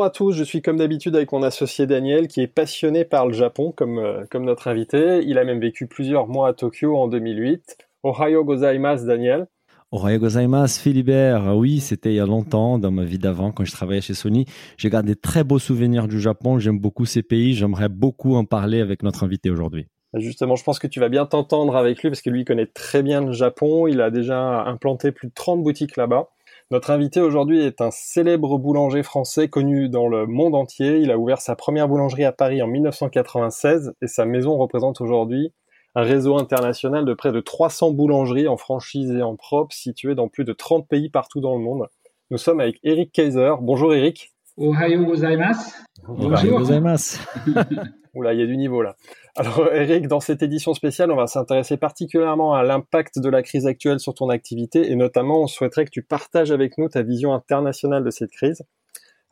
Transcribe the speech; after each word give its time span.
Bonjour 0.00 0.08
à 0.08 0.10
tous, 0.16 0.32
je 0.32 0.44
suis 0.44 0.62
comme 0.62 0.78
d'habitude 0.78 1.14
avec 1.14 1.30
mon 1.30 1.42
associé 1.42 1.86
Daniel 1.86 2.26
qui 2.26 2.40
est 2.40 2.46
passionné 2.46 3.04
par 3.04 3.26
le 3.26 3.34
Japon 3.34 3.70
comme, 3.70 3.98
euh, 3.98 4.24
comme 4.30 4.46
notre 4.46 4.66
invité. 4.68 5.20
Il 5.26 5.36
a 5.36 5.44
même 5.44 5.60
vécu 5.60 5.86
plusieurs 5.86 6.26
mois 6.26 6.48
à 6.48 6.52
Tokyo 6.54 6.96
en 6.96 7.06
2008. 7.06 7.76
Ohio 8.02 8.42
gozaimasu 8.42 9.04
Daniel. 9.04 9.46
Ohio 9.92 10.18
gozaimasu 10.18 10.80
Philibert. 10.80 11.54
Oui, 11.54 11.80
c'était 11.80 12.12
il 12.12 12.14
y 12.14 12.20
a 12.20 12.24
longtemps 12.24 12.78
dans 12.78 12.90
ma 12.90 13.04
vie 13.04 13.18
d'avant 13.18 13.52
quand 13.52 13.66
je 13.66 13.72
travaillais 13.72 14.00
chez 14.00 14.14
Sony. 14.14 14.46
J'ai 14.78 14.88
gardé 14.88 15.16
très 15.16 15.44
beaux 15.44 15.58
souvenirs 15.58 16.08
du 16.08 16.18
Japon. 16.18 16.58
J'aime 16.58 16.78
beaucoup 16.78 17.04
ces 17.04 17.22
pays. 17.22 17.52
J'aimerais 17.52 17.90
beaucoup 17.90 18.36
en 18.36 18.46
parler 18.46 18.80
avec 18.80 19.02
notre 19.02 19.24
invité 19.24 19.50
aujourd'hui. 19.50 19.86
Justement, 20.14 20.56
je 20.56 20.64
pense 20.64 20.78
que 20.78 20.86
tu 20.86 20.98
vas 20.98 21.10
bien 21.10 21.26
t'entendre 21.26 21.76
avec 21.76 22.02
lui 22.02 22.08
parce 22.08 22.22
que 22.22 22.30
lui 22.30 22.46
connaît 22.46 22.64
très 22.64 23.02
bien 23.02 23.20
le 23.20 23.32
Japon. 23.32 23.86
Il 23.86 24.00
a 24.00 24.10
déjà 24.10 24.62
implanté 24.64 25.12
plus 25.12 25.28
de 25.28 25.34
30 25.34 25.62
boutiques 25.62 25.98
là-bas. 25.98 26.30
Notre 26.72 26.92
invité 26.92 27.20
aujourd'hui 27.20 27.60
est 27.62 27.80
un 27.80 27.90
célèbre 27.90 28.56
boulanger 28.56 29.02
français 29.02 29.48
connu 29.48 29.88
dans 29.88 30.06
le 30.06 30.28
monde 30.28 30.54
entier. 30.54 30.98
Il 30.98 31.10
a 31.10 31.18
ouvert 31.18 31.40
sa 31.40 31.56
première 31.56 31.88
boulangerie 31.88 32.24
à 32.24 32.30
Paris 32.30 32.62
en 32.62 32.68
1996 32.68 33.94
et 34.00 34.06
sa 34.06 34.24
maison 34.24 34.56
représente 34.56 35.00
aujourd'hui 35.00 35.52
un 35.96 36.02
réseau 36.02 36.38
international 36.38 37.04
de 37.04 37.12
près 37.12 37.32
de 37.32 37.40
300 37.40 37.90
boulangeries 37.90 38.46
en 38.46 38.56
franchise 38.56 39.10
et 39.10 39.22
en 39.22 39.34
propre 39.34 39.74
situées 39.74 40.14
dans 40.14 40.28
plus 40.28 40.44
de 40.44 40.52
30 40.52 40.86
pays 40.86 41.10
partout 41.10 41.40
dans 41.40 41.56
le 41.56 41.64
monde. 41.64 41.88
Nous 42.30 42.38
sommes 42.38 42.60
avec 42.60 42.78
Eric 42.84 43.10
Kaiser. 43.10 43.54
Bonjour 43.60 43.92
Eric. 43.92 44.32
Ohayo 44.56 45.04
gozaimasu. 45.04 45.72
Ohayo 46.06 46.58
gozaimasu. 46.58 47.18
Oula, 48.14 48.34
il 48.34 48.40
y 48.40 48.42
a 48.42 48.46
du 48.46 48.56
niveau 48.56 48.82
là. 48.82 48.96
Alors 49.36 49.68
Eric, 49.72 50.08
dans 50.08 50.20
cette 50.20 50.42
édition 50.42 50.74
spéciale, 50.74 51.10
on 51.10 51.16
va 51.16 51.26
s'intéresser 51.26 51.76
particulièrement 51.76 52.54
à 52.54 52.62
l'impact 52.62 53.18
de 53.18 53.28
la 53.28 53.42
crise 53.42 53.66
actuelle 53.66 54.00
sur 54.00 54.14
ton 54.14 54.28
activité 54.28 54.90
et 54.90 54.96
notamment 54.96 55.42
on 55.42 55.46
souhaiterait 55.46 55.84
que 55.84 55.90
tu 55.90 56.02
partages 56.02 56.50
avec 56.50 56.78
nous 56.78 56.88
ta 56.88 57.02
vision 57.02 57.32
internationale 57.32 58.04
de 58.04 58.10
cette 58.10 58.30
crise. 58.30 58.62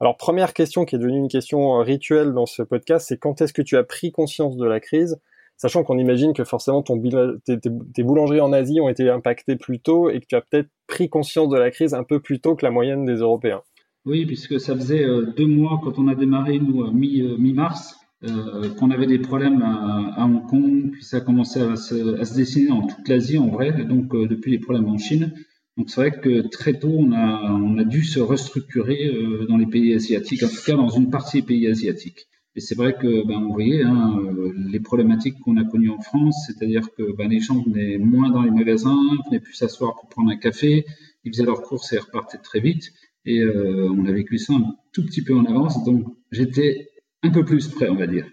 Alors 0.00 0.16
première 0.16 0.54
question 0.54 0.84
qui 0.84 0.94
est 0.94 0.98
devenue 0.98 1.18
une 1.18 1.28
question 1.28 1.78
rituelle 1.78 2.32
dans 2.32 2.46
ce 2.46 2.62
podcast, 2.62 3.06
c'est 3.08 3.18
quand 3.18 3.40
est-ce 3.40 3.52
que 3.52 3.62
tu 3.62 3.76
as 3.76 3.84
pris 3.84 4.12
conscience 4.12 4.56
de 4.56 4.66
la 4.66 4.80
crise 4.80 5.18
Sachant 5.58 5.82
qu'on 5.82 5.98
imagine 5.98 6.34
que 6.34 6.44
forcément 6.44 6.82
tes, 6.82 7.58
tes 7.58 8.02
boulangeries 8.04 8.40
en 8.40 8.52
Asie 8.52 8.80
ont 8.80 8.88
été 8.88 9.10
impactées 9.10 9.56
plus 9.56 9.80
tôt 9.80 10.08
et 10.08 10.20
que 10.20 10.26
tu 10.26 10.36
as 10.36 10.40
peut-être 10.40 10.68
pris 10.86 11.08
conscience 11.08 11.48
de 11.48 11.58
la 11.58 11.72
crise 11.72 11.94
un 11.94 12.04
peu 12.04 12.20
plus 12.20 12.38
tôt 12.38 12.54
que 12.54 12.64
la 12.64 12.70
moyenne 12.70 13.04
des 13.04 13.16
Européens? 13.16 13.62
Oui, 14.04 14.24
puisque 14.24 14.60
ça 14.60 14.76
faisait 14.76 15.02
euh, 15.02 15.32
deux 15.36 15.48
mois 15.48 15.80
quand 15.82 15.98
on 15.98 16.06
a 16.06 16.14
démarré, 16.14 16.60
nous, 16.60 16.88
mi-mars, 16.92 17.98
euh, 18.24 18.74
qu'on 18.74 18.90
avait 18.90 19.06
des 19.06 19.20
problèmes 19.20 19.62
à, 19.62 20.24
Hong 20.24 20.44
Kong, 20.48 20.90
puis 20.90 21.04
ça 21.04 21.18
a 21.18 21.20
commencé 21.20 21.60
à 21.60 21.76
se, 21.76 22.34
dessiner 22.34 22.66
dans 22.66 22.84
toute 22.84 23.06
l'Asie 23.06 23.38
en 23.38 23.46
vrai, 23.46 23.84
donc 23.84 24.12
euh, 24.12 24.26
depuis 24.26 24.50
les 24.50 24.58
problèmes 24.58 24.88
en 24.88 24.98
Chine. 24.98 25.32
Donc 25.76 25.88
c'est 25.88 26.00
vrai 26.00 26.20
que 26.20 26.48
très 26.48 26.76
tôt, 26.80 26.90
on 26.90 27.12
a, 27.12 27.84
dû 27.84 28.02
se 28.02 28.18
restructurer 28.18 29.06
euh, 29.06 29.46
dans 29.46 29.56
les 29.56 29.66
pays 29.66 29.94
asiatiques, 29.94 30.42
en 30.42 30.48
tout 30.48 30.62
cas 30.66 30.74
dans 30.74 30.88
une 30.88 31.10
partie 31.10 31.42
des 31.42 31.46
pays 31.46 31.68
asiatiques. 31.68 32.26
Et 32.56 32.60
c'est 32.60 32.74
vrai 32.74 32.96
que, 33.00 33.24
ben, 33.24 33.36
on 33.36 33.52
voyait 33.52 33.84
hein, 33.84 34.20
les 34.68 34.80
problématiques 34.80 35.38
qu'on 35.38 35.56
a 35.56 35.64
connues 35.64 35.90
en 35.90 36.00
France, 36.00 36.44
c'est-à-dire 36.48 36.88
que 36.96 37.16
ben, 37.16 37.28
les 37.28 37.38
gens 37.38 37.62
venaient 37.62 37.98
moins 37.98 38.30
dans 38.30 38.42
les 38.42 38.50
magasins, 38.50 38.98
venaient 39.26 39.38
plus 39.38 39.54
s'asseoir 39.54 39.94
pour 39.94 40.08
prendre 40.08 40.32
un 40.32 40.36
café, 40.36 40.84
ils 41.22 41.32
faisaient 41.32 41.44
leurs 41.44 41.62
courses 41.62 41.92
et 41.92 41.98
repartaient 41.98 42.38
très 42.38 42.58
vite. 42.58 42.92
Et 43.26 43.44
on 43.44 44.06
a 44.06 44.12
vécu 44.12 44.38
ça 44.38 44.54
un 44.54 44.74
tout 44.92 45.04
petit 45.04 45.22
peu 45.22 45.36
en 45.36 45.44
avance. 45.44 45.84
Donc 45.84 46.06
j'étais 46.32 46.88
un 47.22 47.30
peu 47.30 47.44
plus 47.44 47.68
près, 47.68 47.88
on 47.88 47.96
va 47.96 48.06
dire. 48.06 48.26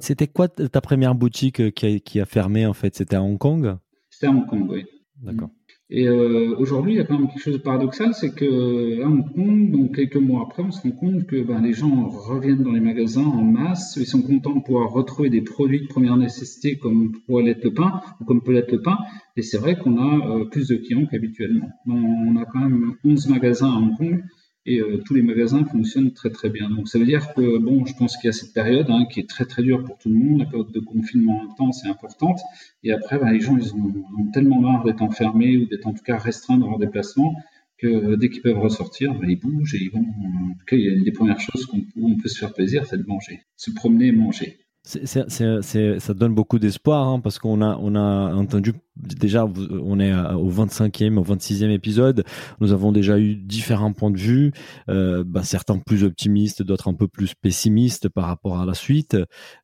C'était 0.00 0.26
quoi 0.26 0.48
ta 0.48 0.80
première 0.80 1.14
boutique 1.14 1.60
euh, 1.60 1.70
qui 1.70 2.20
a, 2.20 2.24
fermé 2.26 2.66
en 2.66 2.74
fait? 2.74 2.94
C'était 2.94 3.16
à 3.16 3.22
Hong 3.22 3.38
Kong? 3.38 3.76
C'était 4.10 4.26
à 4.26 4.30
Hong 4.30 4.46
Kong, 4.46 4.66
oui. 4.70 4.84
D'accord. 5.22 5.50
Et 5.88 6.08
euh, 6.08 6.56
aujourd'hui, 6.58 6.94
il 6.94 6.96
y 6.96 7.00
a 7.00 7.04
quand 7.04 7.16
même 7.16 7.28
quelque 7.28 7.42
chose 7.42 7.54
de 7.54 7.62
paradoxal, 7.62 8.12
c'est 8.12 8.34
que 8.34 9.02
à 9.02 9.06
Hong 9.06 9.32
Kong, 9.32 9.70
donc 9.70 9.94
quelques 9.94 10.16
mois 10.16 10.42
après, 10.42 10.64
on 10.64 10.72
se 10.72 10.82
rend 10.82 10.90
compte 10.90 11.26
que 11.26 11.40
ben, 11.40 11.60
les 11.60 11.72
gens 11.72 12.08
reviennent 12.08 12.64
dans 12.64 12.72
les 12.72 12.80
magasins 12.80 13.24
en 13.24 13.42
masse, 13.42 13.96
ils 13.96 14.06
sont 14.06 14.22
contents 14.22 14.56
de 14.56 14.62
pouvoir 14.62 14.90
retrouver 14.90 15.30
des 15.30 15.42
produits 15.42 15.82
de 15.82 15.86
première 15.86 16.16
nécessité 16.16 16.76
comme 16.76 17.12
pourrait 17.26 17.44
l'être 17.44 17.62
le 17.62 17.72
pain 17.72 18.00
ou 18.20 18.24
comme 18.24 18.42
peut 18.42 18.52
l'être 18.52 18.72
le 18.72 18.82
pain. 18.82 18.98
Et 19.36 19.42
c'est 19.42 19.58
vrai 19.58 19.78
qu'on 19.78 19.96
a 19.98 20.28
euh, 20.28 20.44
plus 20.46 20.66
de 20.66 20.76
clients 20.76 21.06
qu'habituellement. 21.06 21.68
On 21.86 22.36
a 22.36 22.44
quand 22.46 22.60
même 22.60 22.94
11 23.04 23.28
magasins 23.28 23.70
à 23.70 23.76
Hong 23.76 23.96
Kong 23.96 24.24
et 24.66 24.80
euh, 24.80 25.00
tous 25.04 25.14
les 25.14 25.22
magasins 25.22 25.64
fonctionnent 25.64 26.12
très 26.12 26.30
très 26.30 26.50
bien. 26.50 26.68
Donc 26.68 26.88
ça 26.88 26.98
veut 26.98 27.06
dire 27.06 27.32
que 27.34 27.58
bon, 27.58 27.86
je 27.86 27.94
pense 27.94 28.16
qu'il 28.16 28.26
y 28.26 28.28
a 28.28 28.32
cette 28.32 28.52
période 28.52 28.86
hein, 28.90 29.06
qui 29.10 29.20
est 29.20 29.28
très 29.28 29.44
très 29.44 29.62
dure 29.62 29.84
pour 29.84 29.96
tout 29.98 30.08
le 30.08 30.16
monde, 30.16 30.40
la 30.40 30.46
période 30.46 30.72
de 30.72 30.80
confinement 30.80 31.42
intense 31.50 31.84
et 31.84 31.88
importante. 31.88 32.40
Et 32.82 32.92
après, 32.92 33.18
bah, 33.18 33.32
les 33.32 33.40
gens 33.40 33.56
ils 33.56 33.72
ont, 33.74 33.92
tellement 34.32 34.60
marre 34.60 34.84
d'être 34.84 35.02
enfermés 35.02 35.56
ou 35.56 35.66
d'être 35.66 35.86
en 35.86 35.92
tout 35.92 36.02
cas 36.02 36.18
restreints 36.18 36.58
dans 36.58 36.68
leur 36.68 36.78
déplacement 36.78 37.34
que 37.78 38.16
dès 38.16 38.28
qu'ils 38.28 38.42
peuvent 38.42 38.58
ressortir, 38.58 39.14
bah, 39.14 39.26
ils 39.28 39.38
bougent 39.38 39.74
et 39.74 39.78
ils 39.82 39.90
vont. 39.90 40.00
En 40.00 40.54
tout 40.58 40.64
cas, 40.66 40.76
il 40.76 40.84
y 40.84 40.88
a 40.88 40.94
une 40.94 41.04
des 41.04 41.12
premières 41.12 41.40
choses 41.40 41.64
qu'on 41.66 41.82
on 42.02 42.16
peut 42.16 42.28
se 42.28 42.38
faire 42.38 42.52
plaisir, 42.52 42.86
c'est 42.86 42.98
de 42.98 43.06
manger, 43.06 43.42
se 43.56 43.70
promener 43.70 44.06
et 44.06 44.12
manger. 44.12 44.58
ça 44.82 46.14
donne 46.14 46.34
beaucoup 46.34 46.58
d'espoir 46.58 47.06
hein, 47.06 47.20
parce 47.20 47.38
qu'on 47.38 47.62
a, 47.62 47.78
on 47.80 47.94
a 47.94 48.34
entendu 48.34 48.72
déjà, 48.96 49.46
on 49.82 50.00
est 50.00 50.12
au 50.12 50.50
25e, 50.50 51.16
au 51.16 51.24
26e 51.24 51.70
épisode. 51.70 52.24
Nous 52.60 52.72
avons 52.72 52.92
déjà 52.92 53.18
eu 53.18 53.34
différents 53.34 53.92
points 53.92 54.10
de 54.10 54.18
vue, 54.18 54.52
euh, 54.88 55.22
bah, 55.26 55.42
certains 55.42 55.78
plus 55.78 56.04
optimistes, 56.04 56.62
d'autres 56.62 56.88
un 56.88 56.94
peu 56.94 57.08
plus 57.08 57.34
pessimistes 57.34 58.08
par 58.08 58.26
rapport 58.26 58.58
à 58.58 58.66
la 58.66 58.74
suite. 58.74 59.16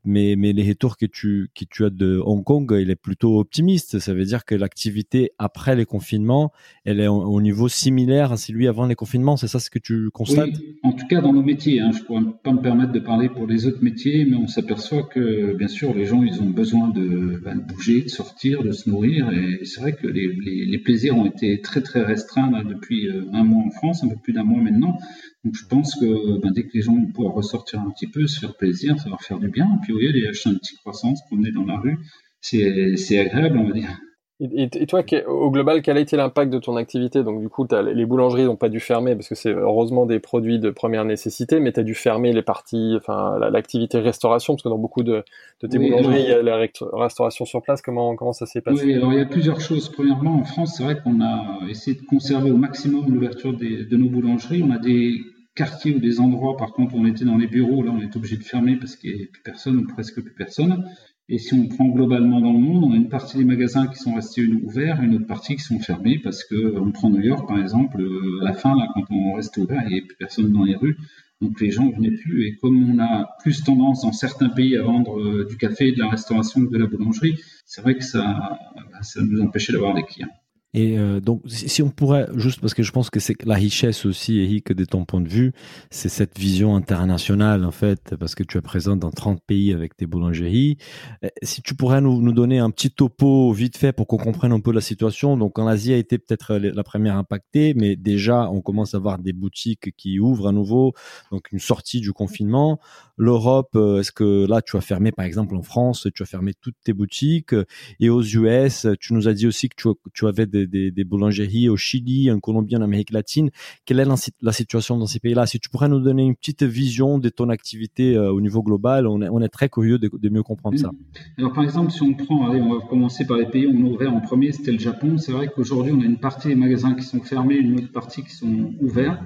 Mais, 0.04 0.34
les 0.34 0.68
retours 0.68 0.96
que 0.96 1.06
tu, 1.06 1.50
as 1.80 1.90
de 1.90 2.20
Hong 2.24 2.44
Kong, 2.44 2.76
il 2.78 2.90
est 2.90 2.96
plutôt 2.96 3.38
optimiste. 3.38 3.98
Ça 3.98 4.12
veut 4.12 4.24
dire 4.24 4.44
que 4.44 4.54
l'activité 4.54 5.32
après 5.38 5.76
les 5.76 5.86
confinements, 5.86 6.52
elle 6.84 7.00
est 7.00 7.08
au, 7.08 7.40
niveau 7.40 7.68
similaire 7.68 8.32
à 8.32 8.36
celui 8.36 8.68
avant 8.68 8.86
les 8.86 8.94
confinements. 8.94 9.36
C'est 9.36 9.48
ça 9.48 9.58
ce 9.58 9.70
que 9.70 9.78
tu 9.78 10.10
constates? 10.10 10.50
En 10.82 10.92
tout 10.92 11.06
cas, 11.06 11.20
dans 11.20 11.32
nos 11.32 11.42
métiers. 11.42 11.80
Hein, 11.80 11.90
je 11.92 12.00
ne 12.00 12.04
pourrais 12.04 12.22
pas 12.42 12.52
me 12.52 12.60
permettre 12.60 12.92
de 12.92 13.00
parler 13.00 13.28
pour 13.28 13.46
les 13.46 13.66
autres 13.66 13.82
métiers, 13.82 14.24
mais 14.24 14.36
on 14.36 14.46
s'aperçoit 14.46 15.04
que, 15.04 15.56
bien 15.56 15.68
sûr, 15.68 15.94
les 15.94 16.04
gens, 16.04 16.22
ils 16.22 16.40
ont 16.42 16.50
besoin 16.50 16.88
de, 16.88 17.00
de 17.00 17.72
bouger, 17.72 18.02
de 18.02 18.08
sortir, 18.08 18.62
de 18.62 18.72
se 18.72 18.88
nourrir 18.88 19.21
et 19.30 19.64
c'est 19.64 19.80
vrai 19.80 19.92
que 19.92 20.06
les, 20.06 20.78
plaisirs 20.78 21.16
ont 21.16 21.26
été 21.26 21.60
très 21.60 21.80
très 21.80 22.02
restreints 22.02 22.50
depuis 22.64 23.08
euh, 23.08 23.24
un 23.32 23.44
mois 23.44 23.62
en 23.64 23.70
France, 23.70 24.02
un 24.02 24.08
peu 24.08 24.16
plus 24.16 24.32
d'un 24.32 24.44
mois 24.44 24.60
maintenant. 24.60 24.98
Donc 25.44 25.54
je 25.54 25.66
pense 25.66 25.94
que 25.94 26.40
ben, 26.40 26.50
dès 26.52 26.64
que 26.64 26.70
les 26.74 26.82
gens 26.82 26.94
vont 26.94 27.06
pouvoir 27.12 27.34
ressortir 27.34 27.80
un 27.80 27.90
petit 27.90 28.06
peu, 28.06 28.26
se 28.26 28.40
faire 28.40 28.56
plaisir, 28.56 28.98
ça 29.00 29.10
va 29.10 29.16
faire 29.18 29.38
du 29.38 29.48
bien. 29.48 29.66
Et 29.66 29.78
puis 29.82 29.92
oui, 29.92 30.08
aller 30.08 30.26
acheter 30.26 30.50
un 30.50 30.54
petit 30.54 30.76
croissant, 30.76 31.14
se 31.14 31.22
promener 31.26 31.52
dans 31.52 31.64
la 31.64 31.78
rue, 31.78 31.98
c'est 32.40 33.18
agréable, 33.18 33.58
on 33.58 33.66
va 33.68 33.72
dire. 33.72 34.00
Et, 34.42 34.86
toi, 34.86 35.04
au 35.28 35.50
global, 35.52 35.82
quel 35.82 35.96
a 35.96 36.00
été 36.00 36.16
l'impact 36.16 36.52
de 36.52 36.58
ton 36.58 36.76
activité? 36.76 37.22
Donc, 37.22 37.40
du 37.40 37.48
coup, 37.48 37.66
les 37.70 38.06
boulangeries 38.06 38.44
n'ont 38.44 38.56
pas 38.56 38.68
dû 38.68 38.80
fermer 38.80 39.14
parce 39.14 39.28
que 39.28 39.36
c'est 39.36 39.52
heureusement 39.52 40.04
des 40.04 40.18
produits 40.18 40.58
de 40.58 40.70
première 40.70 41.04
nécessité, 41.04 41.60
mais 41.60 41.72
tu 41.72 41.78
as 41.78 41.84
dû 41.84 41.94
fermer 41.94 42.32
les 42.32 42.42
parties, 42.42 42.94
enfin, 42.96 43.38
l'activité 43.38 44.00
restauration, 44.00 44.54
parce 44.54 44.64
que 44.64 44.68
dans 44.68 44.78
beaucoup 44.78 45.04
de, 45.04 45.22
tes 45.60 45.78
boulangeries, 45.78 46.22
il 46.22 46.28
y 46.28 46.32
a 46.32 46.42
la 46.42 46.56
restauration 46.56 47.44
sur 47.44 47.62
place. 47.62 47.82
Comment, 47.82 48.16
comment 48.16 48.32
ça 48.32 48.46
s'est 48.46 48.60
passé? 48.60 48.84
Oui, 48.84 48.94
alors 48.94 49.12
il 49.12 49.18
y 49.18 49.22
a 49.22 49.26
plusieurs 49.26 49.60
choses. 49.60 49.88
Premièrement, 49.88 50.34
en 50.34 50.44
France, 50.44 50.74
c'est 50.76 50.82
vrai 50.82 50.98
qu'on 51.02 51.20
a 51.20 51.60
essayé 51.68 51.96
de 51.96 52.04
conserver 52.04 52.50
au 52.50 52.56
maximum 52.56 53.04
l'ouverture 53.12 53.52
de 53.52 53.96
nos 53.96 54.08
boulangeries. 54.08 54.62
On 54.64 54.72
a 54.72 54.78
des 54.78 55.20
quartiers 55.54 55.94
ou 55.94 55.98
des 55.98 56.20
endroits, 56.20 56.56
par 56.56 56.72
contre, 56.72 56.94
où 56.94 56.98
on 56.98 57.06
était 57.06 57.24
dans 57.24 57.36
les 57.36 57.46
bureaux, 57.46 57.82
là, 57.82 57.92
on 57.94 58.00
est 58.00 58.16
obligé 58.16 58.36
de 58.36 58.42
fermer 58.42 58.76
parce 58.76 58.96
qu'il 58.96 59.14
n'y 59.14 59.22
a 59.22 59.26
plus 59.30 59.42
personne 59.42 59.76
ou 59.76 59.86
presque 59.86 60.20
plus 60.20 60.34
personne. 60.34 60.84
Et 61.32 61.38
si 61.38 61.54
on 61.54 61.66
prend 61.66 61.88
globalement 61.88 62.42
dans 62.42 62.52
le 62.52 62.58
monde, 62.58 62.84
on 62.84 62.92
a 62.92 62.96
une 62.96 63.08
partie 63.08 63.38
des 63.38 63.44
magasins 63.46 63.86
qui 63.86 63.96
sont 63.96 64.12
restés 64.12 64.46
ouverts 64.46 65.00
une 65.00 65.14
autre 65.14 65.26
partie 65.26 65.56
qui 65.56 65.62
sont 65.62 65.78
fermés 65.78 66.18
parce 66.18 66.44
que 66.44 66.78
on 66.78 66.92
prend 66.92 67.08
New 67.08 67.22
York 67.22 67.48
par 67.48 67.58
exemple, 67.58 68.02
euh, 68.02 68.42
à 68.42 68.50
la 68.50 68.52
fin 68.52 68.76
là, 68.76 68.86
quand 68.92 69.04
on 69.10 69.32
reste 69.32 69.56
ouvert, 69.56 69.82
il 69.86 69.94
n'y 69.94 70.00
a 70.00 70.02
plus 70.02 70.16
personne 70.18 70.52
dans 70.52 70.64
les 70.64 70.76
rues, 70.76 70.98
donc 71.40 71.58
les 71.58 71.70
gens 71.70 71.86
ne 71.86 71.94
venaient 71.94 72.18
plus. 72.18 72.46
Et 72.46 72.56
comme 72.56 72.76
on 72.86 73.02
a 73.02 73.30
plus 73.40 73.64
tendance 73.64 74.02
dans 74.02 74.12
certains 74.12 74.50
pays 74.50 74.76
à 74.76 74.82
vendre 74.82 75.18
euh, 75.18 75.46
du 75.48 75.56
café, 75.56 75.92
de 75.92 76.00
la 76.00 76.10
restauration, 76.10 76.60
de 76.60 76.76
la 76.76 76.86
boulangerie, 76.86 77.40
c'est 77.64 77.80
vrai 77.80 77.94
que 77.94 78.04
ça, 78.04 78.58
ça 79.00 79.22
nous 79.22 79.40
empêchait 79.40 79.72
d'avoir 79.72 79.94
des 79.94 80.02
clients. 80.02 80.28
Et 80.74 80.98
euh, 80.98 81.20
donc, 81.20 81.42
si 81.46 81.82
on 81.82 81.90
pourrait, 81.90 82.28
juste 82.36 82.60
parce 82.60 82.72
que 82.72 82.82
je 82.82 82.92
pense 82.92 83.10
que 83.10 83.20
c'est 83.20 83.36
la 83.44 83.56
richesse 83.56 84.06
aussi, 84.06 84.38
Eric, 84.38 84.72
de 84.72 84.86
ton 84.86 85.04
point 85.04 85.20
de 85.20 85.28
vue, 85.28 85.52
c'est 85.90 86.08
cette 86.08 86.38
vision 86.38 86.74
internationale, 86.74 87.66
en 87.66 87.70
fait, 87.70 88.16
parce 88.18 88.34
que 88.34 88.42
tu 88.42 88.56
es 88.56 88.62
présent 88.62 88.96
dans 88.96 89.10
30 89.10 89.42
pays 89.42 89.74
avec 89.74 89.96
tes 89.96 90.06
boulangeries. 90.06 90.78
Euh, 91.24 91.28
si 91.42 91.60
tu 91.60 91.74
pourrais 91.74 92.00
nous, 92.00 92.22
nous 92.22 92.32
donner 92.32 92.58
un 92.58 92.70
petit 92.70 92.90
topo 92.90 93.52
vite 93.52 93.76
fait 93.76 93.92
pour 93.92 94.06
qu'on 94.06 94.16
comprenne 94.16 94.52
un 94.52 94.60
peu 94.60 94.72
la 94.72 94.80
situation. 94.80 95.36
Donc, 95.36 95.58
en 95.58 95.66
Asie 95.66 95.92
a 95.92 95.98
été 95.98 96.16
peut-être 96.16 96.54
la 96.54 96.84
première 96.84 97.16
impactée, 97.16 97.74
mais 97.74 97.94
déjà, 97.96 98.48
on 98.48 98.62
commence 98.62 98.94
à 98.94 98.98
voir 98.98 99.18
des 99.18 99.34
boutiques 99.34 99.94
qui 99.98 100.20
ouvrent 100.20 100.48
à 100.48 100.52
nouveau, 100.52 100.94
donc 101.30 101.52
une 101.52 101.58
sortie 101.58 102.00
du 102.00 102.14
confinement. 102.14 102.80
L'Europe, 103.18 103.72
euh, 103.76 104.00
est-ce 104.00 104.10
que 104.10 104.46
là, 104.48 104.62
tu 104.62 104.78
as 104.78 104.80
fermé, 104.80 105.12
par 105.12 105.26
exemple, 105.26 105.54
en 105.54 105.62
France, 105.62 106.08
tu 106.14 106.22
as 106.22 106.26
fermé 106.26 106.54
toutes 106.58 106.76
tes 106.82 106.94
boutiques? 106.94 107.54
Et 108.00 108.08
aux 108.08 108.22
US, 108.22 108.86
tu 108.98 109.12
nous 109.12 109.28
as 109.28 109.34
dit 109.34 109.46
aussi 109.46 109.68
que 109.68 109.76
tu, 109.76 109.88
tu 110.14 110.26
avais 110.26 110.46
des 110.46 110.61
des, 110.66 111.04
boulangeries 111.04 111.68
au 111.68 111.76
Chili, 111.76 112.30
en 112.30 112.40
Colombie, 112.40 112.76
en 112.76 112.82
Amérique 112.82 113.10
latine. 113.10 113.50
Quelle 113.84 114.00
est 114.00 114.06
la, 114.40 114.52
situation 114.52 114.96
dans 114.96 115.06
ces 115.06 115.18
pays-là? 115.18 115.46
Si 115.46 115.58
tu 115.58 115.68
pourrais 115.68 115.88
nous 115.88 116.00
donner 116.00 116.24
une 116.24 116.36
petite 116.36 116.62
vision 116.62 117.18
de 117.18 117.28
ton 117.28 117.48
activité 117.48 118.16
euh, 118.16 118.32
au 118.32 118.40
niveau 118.40 118.62
global, 118.62 119.06
on 119.06 119.20
est, 119.42 119.48
très 119.48 119.68
curieux 119.68 119.98
de, 119.98 120.28
mieux 120.28 120.42
comprendre 120.42 120.78
ça. 120.78 120.90
Alors 121.36 121.52
par 121.52 121.64
exemple, 121.64 121.90
si 121.90 122.02
on 122.02 122.14
prend, 122.14 122.48
allez, 122.48 122.60
on 122.60 122.78
va 122.78 122.86
commencer 122.86 123.26
par 123.26 123.36
les 123.36 123.46
pays 123.46 123.66
où 123.66 123.76
on 123.76 123.86
a 123.86 123.90
ouvert 123.90 124.14
en 124.14 124.20
premier, 124.20 124.52
c'était 124.52 124.72
le 124.72 124.78
Japon. 124.78 125.18
C'est 125.18 125.32
vrai 125.32 125.48
qu'aujourd'hui, 125.54 125.92
on 125.92 126.00
a 126.00 126.04
une 126.04 126.18
partie 126.18 126.48
des 126.48 126.54
magasins 126.54 126.94
qui 126.94 127.04
sont 127.04 127.20
fermés, 127.20 127.56
une 127.56 127.78
autre 127.78 127.92
partie 127.92 128.22
qui 128.22 128.34
sont 128.34 128.72
ouverts. 128.80 129.22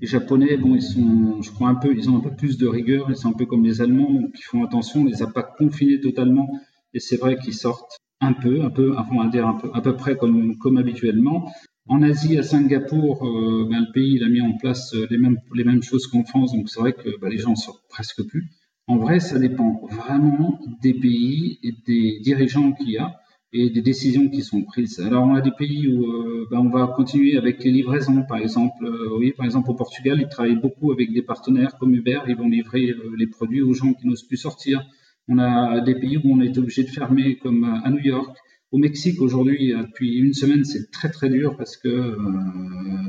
Les 0.00 0.06
Japonais, 0.06 0.56
bon, 0.56 0.74
ils 0.74 0.82
sont, 0.82 1.42
je 1.42 1.50
crois 1.50 1.68
un 1.68 1.74
peu, 1.74 1.94
ils 1.94 2.08
ont 2.10 2.16
un 2.16 2.20
peu 2.20 2.34
plus 2.34 2.58
de 2.58 2.66
rigueur. 2.66 3.06
Ils 3.10 3.16
sont 3.16 3.30
un 3.30 3.32
peu 3.32 3.46
comme 3.46 3.64
les 3.64 3.80
Allemands, 3.80 4.12
donc 4.12 4.30
ils 4.34 4.42
font 4.42 4.64
attention. 4.64 5.00
On 5.00 5.04
les 5.04 5.22
a 5.22 5.26
pas 5.26 5.42
confinés 5.42 6.00
totalement. 6.00 6.48
Et 6.94 7.00
c'est 7.00 7.16
vrai 7.16 7.36
qu'ils 7.36 7.54
sortent 7.54 7.98
un 8.20 8.32
peu, 8.32 8.62
un 8.64 8.70
peu, 8.70 8.96
enfin, 8.96 9.10
on 9.12 9.22
va 9.24 9.28
dire 9.28 9.46
un 9.46 9.54
peu, 9.54 9.70
à 9.74 9.80
peu 9.80 9.96
près 9.96 10.16
comme, 10.16 10.56
comme 10.58 10.76
habituellement. 10.76 11.50
En 11.88 12.02
Asie, 12.02 12.36
à 12.36 12.42
Singapour, 12.42 13.24
euh, 13.24 13.68
ben, 13.70 13.86
le 13.86 13.92
pays 13.92 14.14
il 14.14 14.24
a 14.24 14.28
mis 14.28 14.40
en 14.40 14.56
place 14.56 14.92
euh, 14.94 15.06
les 15.08 15.18
mêmes, 15.18 15.38
les 15.54 15.62
mêmes 15.62 15.82
choses 15.82 16.08
qu'en 16.08 16.24
France, 16.24 16.52
donc 16.52 16.68
c'est 16.68 16.80
vrai 16.80 16.92
que 16.92 17.16
ben, 17.20 17.28
les 17.28 17.38
gens 17.38 17.54
sortent 17.54 17.88
presque 17.88 18.24
plus. 18.24 18.50
En 18.88 18.96
vrai, 18.96 19.20
ça 19.20 19.38
dépend 19.38 19.86
vraiment 19.90 20.60
des 20.82 20.94
pays 20.94 21.58
et 21.62 21.72
des 21.86 22.18
dirigeants 22.20 22.72
qu'il 22.72 22.90
y 22.90 22.98
a 22.98 23.14
et 23.52 23.70
des 23.70 23.82
décisions 23.82 24.28
qui 24.28 24.42
sont 24.42 24.62
prises. 24.62 25.00
Alors, 25.00 25.24
on 25.24 25.34
a 25.34 25.40
des 25.40 25.52
pays 25.52 25.86
où 25.86 26.04
euh, 26.04 26.48
ben, 26.50 26.58
on 26.58 26.70
va 26.70 26.88
continuer 26.88 27.36
avec 27.36 27.62
les 27.62 27.70
livraisons, 27.70 28.24
par 28.24 28.38
exemple. 28.38 28.84
oui, 29.18 29.32
par 29.36 29.46
exemple, 29.46 29.70
au 29.70 29.74
Portugal, 29.74 30.18
ils 30.20 30.28
travaillent 30.28 30.60
beaucoup 30.60 30.90
avec 30.90 31.12
des 31.12 31.22
partenaires 31.22 31.78
comme 31.78 31.94
Uber. 31.94 32.20
Ils 32.26 32.36
vont 32.36 32.48
livrer 32.48 32.94
les 33.16 33.26
produits 33.28 33.62
aux 33.62 33.72
gens 33.74 33.92
qui 33.92 34.08
n'osent 34.08 34.26
plus 34.26 34.36
sortir. 34.36 34.84
On 35.28 35.38
a 35.38 35.80
des 35.80 35.94
pays 35.94 36.18
où 36.18 36.22
on 36.24 36.40
est 36.40 36.56
obligé 36.56 36.84
de 36.84 36.90
fermer, 36.90 37.36
comme 37.38 37.64
à 37.64 37.90
New 37.90 38.00
York. 38.00 38.36
Au 38.72 38.78
Mexique, 38.78 39.20
aujourd'hui, 39.20 39.72
depuis 39.72 40.18
une 40.18 40.34
semaine, 40.34 40.64
c'est 40.64 40.90
très 40.90 41.08
très 41.08 41.28
dur 41.28 41.56
parce 41.56 41.76
que 41.76 41.88
euh, 41.88 42.16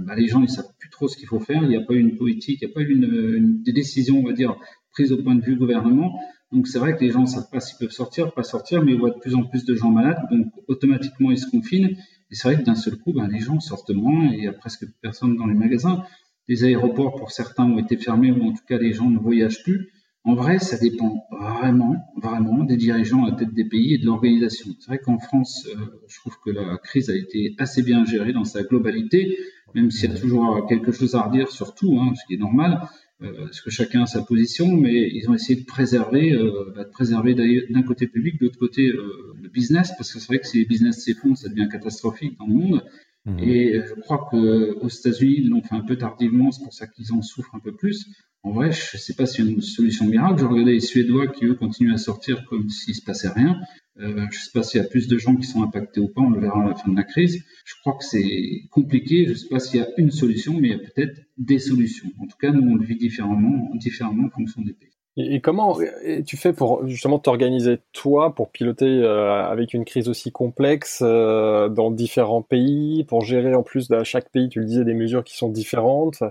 bah, 0.06 0.16
les 0.16 0.28
gens 0.28 0.40
ne 0.40 0.48
savent 0.48 0.72
plus 0.80 0.90
trop 0.90 1.08
ce 1.08 1.18
qu'il 1.18 1.28
faut 1.28 1.40
faire. 1.40 1.64
Il 1.64 1.70
n'y 1.70 1.76
a 1.76 1.82
pas 1.82 1.94
eu 1.94 2.00
une 2.00 2.16
politique, 2.16 2.60
il 2.62 2.68
n'y 2.68 2.72
a 2.72 2.74
pas 2.74 2.82
eu 2.82 2.94
une, 2.94 3.62
des 3.64 3.74
décisions, 3.74 4.20
on 4.20 4.24
va 4.24 4.34
dire, 4.34 4.56
prises 4.92 5.12
au 5.12 5.18
point 5.18 5.36
de 5.36 5.44
vue 5.44 5.56
gouvernement. 5.56 6.20
Donc 6.52 6.68
c'est 6.68 6.80
vrai 6.80 6.96
que 6.96 7.04
les 7.04 7.12
gens 7.12 7.22
ne 7.22 7.26
savent 7.26 7.50
pas 7.52 7.60
s'ils 7.60 7.78
peuvent 7.78 7.92
sortir, 7.92 8.34
pas 8.34 8.44
sortir, 8.44 8.84
mais 8.84 8.94
ils 8.94 9.00
voient 9.00 9.10
de 9.10 9.20
plus 9.20 9.36
en 9.36 9.44
plus 9.44 9.66
de 9.66 9.76
gens 9.76 9.92
malades, 9.92 10.22
donc 10.32 10.48
automatiquement 10.68 11.32
ils 11.32 11.38
se 11.38 11.50
confinent. 11.50 11.98
Et 12.32 12.36
c'est 12.36 12.48
vrai 12.48 12.58
que 12.62 12.66
d'un 12.66 12.76
seul 12.76 12.96
coup, 12.98 13.12
bah, 13.14 13.28
les 13.30 13.40
gens 13.40 13.60
sortent 13.60 13.92
moins 13.92 14.32
et 14.32 14.36
il 14.36 14.40
n'y 14.40 14.48
a 14.48 14.54
presque 14.54 14.86
personne 15.02 15.36
dans 15.36 15.48
les 15.48 15.56
magasins. 15.56 16.04
Les 16.48 16.64
aéroports, 16.64 17.16
pour 17.16 17.32
certains, 17.32 17.66
ont 17.66 17.80
été 17.80 17.98
fermés 17.98 18.32
ou 18.32 18.44
en 18.44 18.54
tout 18.54 18.64
cas 18.66 18.78
les 18.78 18.94
gens 18.94 19.10
ne 19.10 19.18
voyagent 19.18 19.64
plus. 19.64 19.90
En 20.28 20.36
vrai, 20.36 20.60
ça 20.60 20.78
dépend 20.78 21.26
vraiment, 21.32 21.96
vraiment 22.22 22.66
des 22.66 22.76
dirigeants 22.76 23.24
à 23.24 23.30
la 23.30 23.36
tête 23.38 23.54
des 23.54 23.64
pays 23.64 23.94
et 23.94 23.98
de 23.98 24.06
l'organisation. 24.06 24.76
C'est 24.78 24.88
vrai 24.88 24.98
qu'en 25.00 25.20
France, 25.20 25.66
euh, 25.70 25.80
je 26.10 26.18
trouve 26.18 26.38
que 26.44 26.50
la 26.50 26.78
crise 26.84 27.10
a 27.10 27.16
été 27.16 27.56
assez 27.58 27.82
bien 27.82 28.04
gérée 28.04 28.34
dans 28.34 28.44
sa 28.44 28.64
globalité, 28.64 29.38
même 29.74 29.90
s'il 29.90 30.12
y 30.12 30.14
a 30.14 30.20
toujours 30.20 30.68
quelque 30.68 30.92
chose 30.92 31.16
à 31.16 31.22
redire 31.22 31.50
sur 31.50 31.76
tout, 31.76 31.98
hein, 31.98 32.12
ce 32.14 32.28
qui 32.28 32.34
est 32.34 32.40
normal, 32.40 32.82
euh, 33.22 33.46
parce 33.46 33.62
que 33.62 33.70
chacun 33.70 34.04
a 34.04 34.06
sa 34.06 34.22
position, 34.22 34.68
mais 34.76 35.10
ils 35.14 35.30
ont 35.30 35.34
essayé 35.34 35.62
de 35.62 35.66
préserver, 35.66 36.34
euh, 36.34 36.74
bah, 36.76 36.84
de 36.84 36.90
préserver 36.90 37.34
d'un 37.34 37.84
côté 37.84 38.06
public, 38.08 38.38
de 38.38 38.48
l'autre 38.48 38.60
côté 38.60 38.86
le 38.86 39.48
business, 39.48 39.94
parce 39.98 40.12
que 40.12 40.20
c'est 40.20 40.28
vrai 40.28 40.40
que 40.40 40.48
si 40.48 40.58
les 40.58 40.66
business 40.66 41.06
s'effondrent, 41.06 41.38
ça 41.38 41.48
devient 41.48 41.70
catastrophique 41.72 42.38
dans 42.38 42.48
le 42.48 42.54
monde. 42.54 42.84
Mmh. 43.28 43.40
Et 43.40 43.82
je 43.86 43.94
crois 44.00 44.26
qu'aux 44.32 44.88
États-Unis, 44.88 45.36
ils 45.40 45.50
l'ont 45.50 45.62
fait 45.62 45.76
un 45.76 45.82
peu 45.82 45.98
tardivement, 45.98 46.50
c'est 46.52 46.64
pour 46.64 46.74
ça 46.74 46.88
qu'ils 46.88 47.12
en 47.12 47.22
souffrent 47.22 47.54
un 47.56 47.60
peu 47.60 47.76
plus. 47.76 48.08
En 48.44 48.52
vrai, 48.52 48.72
je 48.72 48.96
ne 48.96 49.00
sais 49.00 49.16
pas 49.16 49.26
si 49.26 49.44
y 49.44 49.46
a 49.46 49.52
une 49.52 49.62
solution 49.62 50.06
miracle. 50.06 50.40
Je 50.40 50.46
regardais 50.46 50.72
les 50.72 50.80
Suédois 50.80 51.28
qui, 51.28 51.44
eux, 51.46 51.56
continuent 51.56 51.94
à 51.94 51.98
sortir 51.98 52.46
comme 52.46 52.70
s'il 52.70 52.94
ne 52.94 52.96
se 52.96 53.04
passait 53.04 53.28
rien. 53.28 53.60
Euh, 54.00 54.28
je 54.32 54.38
ne 54.38 54.42
sais 54.42 54.52
pas 54.54 54.64
s'il 54.64 54.80
y 54.82 54.84
a 54.84 54.88
plus 54.88 55.10
de 55.10 55.18
gens 55.18 55.36
qui 55.36 55.46
sont 55.46 55.62
impactés 55.62 56.00
ou 56.00 56.08
pas, 56.08 56.22
on 56.22 56.30
le 56.30 56.40
verra 56.40 56.64
à 56.64 56.70
la 56.70 56.76
fin 56.76 56.90
de 56.90 56.96
la 56.96 57.04
crise. 57.04 57.44
Je 57.66 57.74
crois 57.82 57.98
que 57.98 58.06
c'est 58.06 58.62
compliqué. 58.72 59.26
Je 59.26 59.32
ne 59.32 59.36
sais 59.36 59.50
pas 59.50 59.60
s'il 59.60 59.82
y 59.82 59.84
a 59.84 59.88
une 59.98 60.12
solution, 60.12 60.54
mais 60.54 60.70
il 60.70 60.72
y 60.72 60.76
a 60.76 60.80
peut-être 60.80 61.20
des 61.38 61.60
solutions. 61.60 62.10
En 62.20 62.28
tout 62.28 62.38
cas, 62.40 62.52
nous, 62.52 62.62
on 62.62 62.76
le 62.76 62.86
vit 62.86 62.96
différemment, 62.96 63.70
différemment 63.76 64.28
en 64.28 64.30
fonction 64.30 64.62
des 64.62 64.74
pays. 64.74 64.97
Et, 65.18 65.42
comment 65.42 65.78
tu 66.26 66.38
fais 66.38 66.54
pour 66.54 66.88
justement 66.88 67.18
t'organiser 67.18 67.80
toi 67.92 68.36
pour 68.36 68.52
piloter 68.52 68.86
euh, 68.86 69.44
avec 69.44 69.74
une 69.74 69.84
crise 69.84 70.10
aussi 70.10 70.32
complexe 70.32 71.00
euh, 71.04 71.70
dans 71.70 71.90
différents 71.90 72.44
pays, 72.44 73.04
pour 73.04 73.26
gérer 73.26 73.56
en 73.56 73.64
plus 73.64 73.88
de 73.88 74.04
chaque 74.04 74.30
pays, 74.30 74.48
tu 74.48 74.60
le 74.60 74.66
disais, 74.66 74.86
des 74.86 74.94
mesures 74.94 75.24
qui 75.24 75.36
sont 75.36 75.50
différentes. 75.50 76.24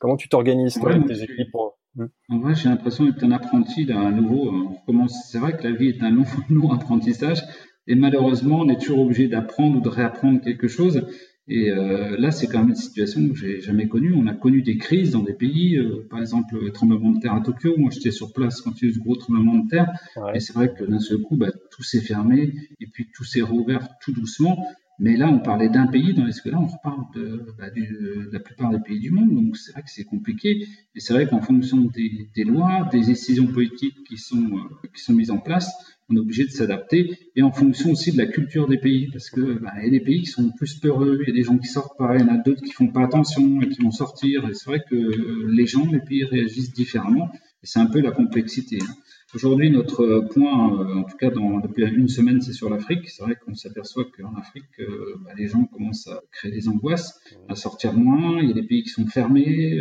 Comment 0.00 0.16
tu 0.16 0.28
t'organises 0.28 0.74
toi 0.74 0.92
avec 0.92 1.06
tes 1.06 1.22
équipes 1.22 1.48
hmm? 1.94 2.06
En 2.28 2.38
vrai, 2.38 2.54
j'ai 2.54 2.68
l'impression 2.68 3.06
d'être 3.06 3.24
un 3.24 3.32
apprenti 3.32 3.86
d'un 3.86 4.10
nouveau. 4.10 4.50
Euh, 4.50 5.06
c'est 5.08 5.38
vrai 5.38 5.56
que 5.56 5.66
la 5.66 5.72
vie 5.72 5.88
est 5.88 6.02
un 6.02 6.10
long, 6.10 6.24
long 6.50 6.72
apprentissage 6.72 7.42
et 7.86 7.94
malheureusement, 7.94 8.60
on 8.60 8.68
est 8.68 8.80
toujours 8.80 9.00
obligé 9.00 9.28
d'apprendre 9.28 9.78
ou 9.78 9.80
de 9.80 9.88
réapprendre 9.88 10.40
quelque 10.40 10.68
chose. 10.68 11.06
Et 11.48 11.70
euh, 11.70 12.16
là, 12.18 12.32
c'est 12.32 12.48
quand 12.48 12.58
même 12.58 12.70
une 12.70 12.74
situation 12.74 13.28
que 13.28 13.36
j'ai 13.36 13.60
jamais 13.60 13.86
connue. 13.86 14.12
On 14.14 14.26
a 14.26 14.34
connu 14.34 14.62
des 14.62 14.78
crises 14.78 15.12
dans 15.12 15.22
des 15.22 15.32
pays, 15.32 15.76
euh, 15.76 16.06
par 16.10 16.18
exemple 16.18 16.58
le 16.60 16.72
tremblement 16.72 17.12
de 17.12 17.20
terre 17.20 17.34
à 17.34 17.40
Tokyo. 17.40 17.74
Moi, 17.76 17.90
j'étais 17.92 18.10
sur 18.10 18.32
place 18.32 18.60
quand 18.60 18.72
il 18.80 18.84
y 18.84 18.88
a 18.88 18.90
eu 18.90 18.94
ce 18.94 18.98
gros 18.98 19.16
tremblement 19.16 19.56
de 19.56 19.68
terre. 19.68 19.92
Et 20.34 20.40
c'est 20.40 20.54
vrai 20.54 20.74
que 20.74 20.84
d'un 20.84 20.98
seul 20.98 21.18
coup, 21.18 21.36
bah, 21.36 21.52
tout 21.70 21.84
s'est 21.84 22.00
fermé 22.00 22.52
et 22.80 22.86
puis 22.86 23.08
tout 23.14 23.24
s'est 23.24 23.42
rouvert 23.42 23.88
tout 24.00 24.12
doucement. 24.12 24.66
Mais 24.98 25.16
là, 25.16 25.28
on 25.28 25.40
parlait 25.40 25.68
d'un 25.68 25.86
pays, 25.86 26.14
dans 26.14 26.24
que 26.24 26.48
là, 26.48 26.58
on 26.58 26.66
reparle 26.66 27.04
de, 27.14 27.54
bah, 27.58 27.68
de, 27.70 28.30
la 28.32 28.40
plupart 28.40 28.70
des 28.70 28.80
pays 28.80 28.98
du 28.98 29.10
monde. 29.10 29.34
Donc, 29.34 29.56
c'est 29.56 29.72
vrai 29.72 29.82
que 29.82 29.90
c'est 29.90 30.04
compliqué. 30.04 30.66
Et 30.94 31.00
c'est 31.00 31.12
vrai 31.12 31.28
qu'en 31.28 31.42
fonction 31.42 31.82
des, 31.82 32.28
des, 32.34 32.44
lois, 32.44 32.88
des 32.90 33.02
décisions 33.02 33.46
politiques 33.46 33.96
qui 34.08 34.16
sont, 34.16 34.56
euh, 34.56 34.88
qui 34.94 35.02
sont 35.02 35.12
mises 35.12 35.30
en 35.30 35.38
place, 35.38 35.70
on 36.08 36.16
est 36.16 36.20
obligé 36.20 36.44
de 36.44 36.50
s'adapter 36.50 37.18
et 37.34 37.42
en 37.42 37.52
fonction 37.52 37.90
aussi 37.90 38.12
de 38.12 38.18
la 38.18 38.26
culture 38.26 38.68
des 38.68 38.78
pays 38.78 39.08
parce 39.10 39.30
que 39.30 39.58
bah, 39.58 39.72
il 39.78 39.84
y 39.84 39.86
a 39.88 39.90
des 39.90 40.04
pays 40.04 40.20
qui 40.20 40.26
sont 40.26 40.50
plus 40.50 40.78
peureux, 40.78 41.18
il 41.22 41.28
y 41.28 41.32
a 41.32 41.34
des 41.34 41.42
gens 41.42 41.58
qui 41.58 41.68
sortent 41.68 41.98
pas, 41.98 42.16
il 42.16 42.20
y 42.20 42.24
en 42.24 42.34
a 42.34 42.38
d'autres 42.38 42.62
qui 42.62 42.72
font 42.72 42.88
pas 42.88 43.02
attention 43.02 43.60
et 43.60 43.68
qui 43.68 43.82
vont 43.82 43.90
sortir 43.90 44.48
et 44.48 44.54
c'est 44.54 44.66
vrai 44.66 44.82
que 44.88 44.94
euh, 44.94 45.46
les 45.50 45.66
gens, 45.66 45.86
les 45.90 46.00
pays 46.00 46.24
réagissent 46.24 46.72
différemment 46.72 47.30
et 47.34 47.66
c'est 47.66 47.80
un 47.80 47.86
peu 47.86 48.00
la 48.00 48.12
complexité. 48.12 48.78
Hein. 48.80 48.94
Aujourd'hui, 49.34 49.70
notre 49.70 50.20
point, 50.32 50.72
euh, 50.72 51.00
en 51.00 51.02
tout 51.02 51.16
cas 51.16 51.30
dans, 51.30 51.58
depuis 51.58 51.84
une 51.84 52.08
semaine, 52.08 52.40
c'est 52.40 52.52
sur 52.52 52.70
l'Afrique. 52.70 53.08
C'est 53.08 53.24
vrai 53.24 53.34
qu'on 53.34 53.54
s'aperçoit 53.54 54.04
qu'en 54.16 54.34
Afrique, 54.36 54.64
euh, 54.78 55.16
bah, 55.24 55.32
les 55.36 55.48
gens 55.48 55.64
commencent 55.64 56.06
à 56.06 56.20
créer 56.30 56.52
des 56.52 56.68
angoisses, 56.68 57.18
à 57.48 57.56
sortir 57.56 57.92
moins. 57.92 58.40
Il 58.40 58.48
y 58.48 58.52
a 58.52 58.54
des 58.54 58.62
pays 58.62 58.84
qui 58.84 58.90
sont 58.90 59.06
fermés. 59.06 59.80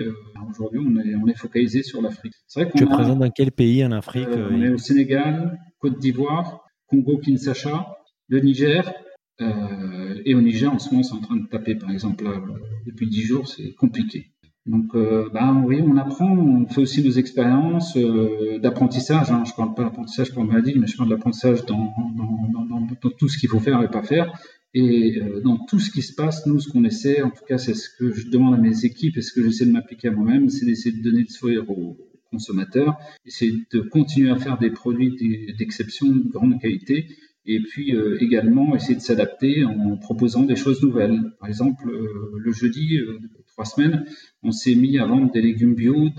Aujourd'hui, 0.50 0.79
on 0.79 1.00
est, 1.00 1.15
on 1.15 1.27
est 1.27 1.38
focalisé 1.38 1.84
sur 1.84 2.01
l'Afrique. 2.01 2.34
C'est 2.48 2.62
vrai 2.62 2.72
qu'on 2.72 2.79
tu 2.79 2.84
es 2.86 2.88
présent 2.88 3.15
dans 3.15 3.29
quel 3.29 3.51
pays 3.51 3.86
en 3.86 3.91
Afrique 3.91 4.27
On 4.27 4.62
est 4.62 4.70
au 4.70 4.77
Sénégal, 4.79 5.60
Côte 5.79 6.00
d'Ivoire, 6.00 6.63
Congo-Kinshasa, 6.88 7.88
le 8.27 8.39
Niger. 8.39 8.94
Euh, 9.41 10.22
et 10.25 10.34
au 10.34 10.41
Niger, 10.41 10.72
en 10.72 10.79
ce 10.79 10.89
moment, 10.91 11.03
c'est 11.03 11.13
en 11.13 11.22
train 11.22 11.36
de 11.36 11.48
taper, 11.48 11.75
par 11.75 11.91
exemple, 11.91 12.24
là, 12.24 12.41
depuis 12.86 13.08
dix 13.08 13.24
jours, 13.24 13.48
c'est 13.48 13.74
compliqué. 13.74 14.32
Donc, 14.65 14.96
euh, 14.96 15.29
ben 15.32 15.63
oui, 15.63 15.79
on 15.86 15.96
apprend, 15.98 16.32
on 16.36 16.65
fait 16.67 16.82
aussi 16.82 17.03
nos 17.03 17.12
expériences 17.12 17.96
euh, 17.98 18.58
d'apprentissage. 18.58 19.29
Hein. 19.29 19.44
Je 19.46 19.51
ne 19.51 19.55
parle 19.55 19.75
pas 19.75 19.84
d'apprentissage 19.84 20.34
pour 20.34 20.44
maladie, 20.44 20.74
mais 20.75 20.88
je 20.88 20.98
parle 20.98 21.10
d'apprentissage 21.10 21.65
dans, 21.65 21.94
dans, 22.15 23.10
tout 23.20 23.29
ce 23.29 23.38
qu'il 23.38 23.50
faut 23.50 23.60
faire 23.60 23.82
et 23.84 23.89
pas 23.89 24.01
faire. 24.01 24.34
Et 24.74 25.22
euh, 25.22 25.39
dans 25.41 25.58
tout 25.65 25.79
ce 25.79 25.91
qui 25.91 26.01
se 26.01 26.13
passe, 26.15 26.48
nous, 26.48 26.60
ce 26.60 26.70
qu'on 26.70 26.84
essaie, 26.84 27.22
en 27.22 27.29
tout 27.29 27.46
cas, 27.48 27.60
c'est 27.60 27.75
ce 27.75 27.89
que 27.98 28.12
je 28.12 28.27
demande 28.29 28.55
à 28.55 28.58
mes 28.58 28.86
équipes 28.86 29.17
et 29.17 29.22
ce 29.22 29.32
que 29.34 29.44
j'essaie 29.44 29.67
de 29.67 29.72
m'appliquer 29.72 30.08
à 30.08 30.12
moi-même, 30.12 30.50
c'est 30.50 30.65
d'essayer 30.65 30.98
de 30.98 31.03
donner 31.03 31.22
le 31.22 31.29
sourire 31.29 31.70
aux, 31.70 31.96
consommateurs, 32.32 32.98
c'est 33.25 33.51
de 33.72 33.79
continuer 33.79 34.29
à 34.29 34.36
faire 34.36 34.58
des 34.58 34.70
produits 34.70 35.15
d'exception 35.58 36.08
de 36.08 36.29
grande 36.29 36.60
qualité 36.60 37.08
et 37.48 37.60
puis 37.60 37.96
euh, 37.96 38.17
également 38.22 38.75
essayer 38.75 38.96
de 38.96 39.01
s'adapter 39.01 39.63
en 39.65 39.98
proposant 39.98 40.44
des 40.44 40.55
choses 40.55 40.82
nouvelles. 40.82 41.22
Par 41.39 41.48
exemple, 41.48 41.89
euh, 41.89 42.32
le 42.38 42.51
jeudi, 42.51 42.98
euh, 42.98 43.20
trois 43.48 43.65
semaines, 43.65 44.05
on 44.41 44.51
s'est 44.51 44.75
mis 44.75 44.98
à 44.98 45.05
vendre 45.05 45.32
des 45.32 45.41
légumes 45.41 45.75
bio 45.75 46.10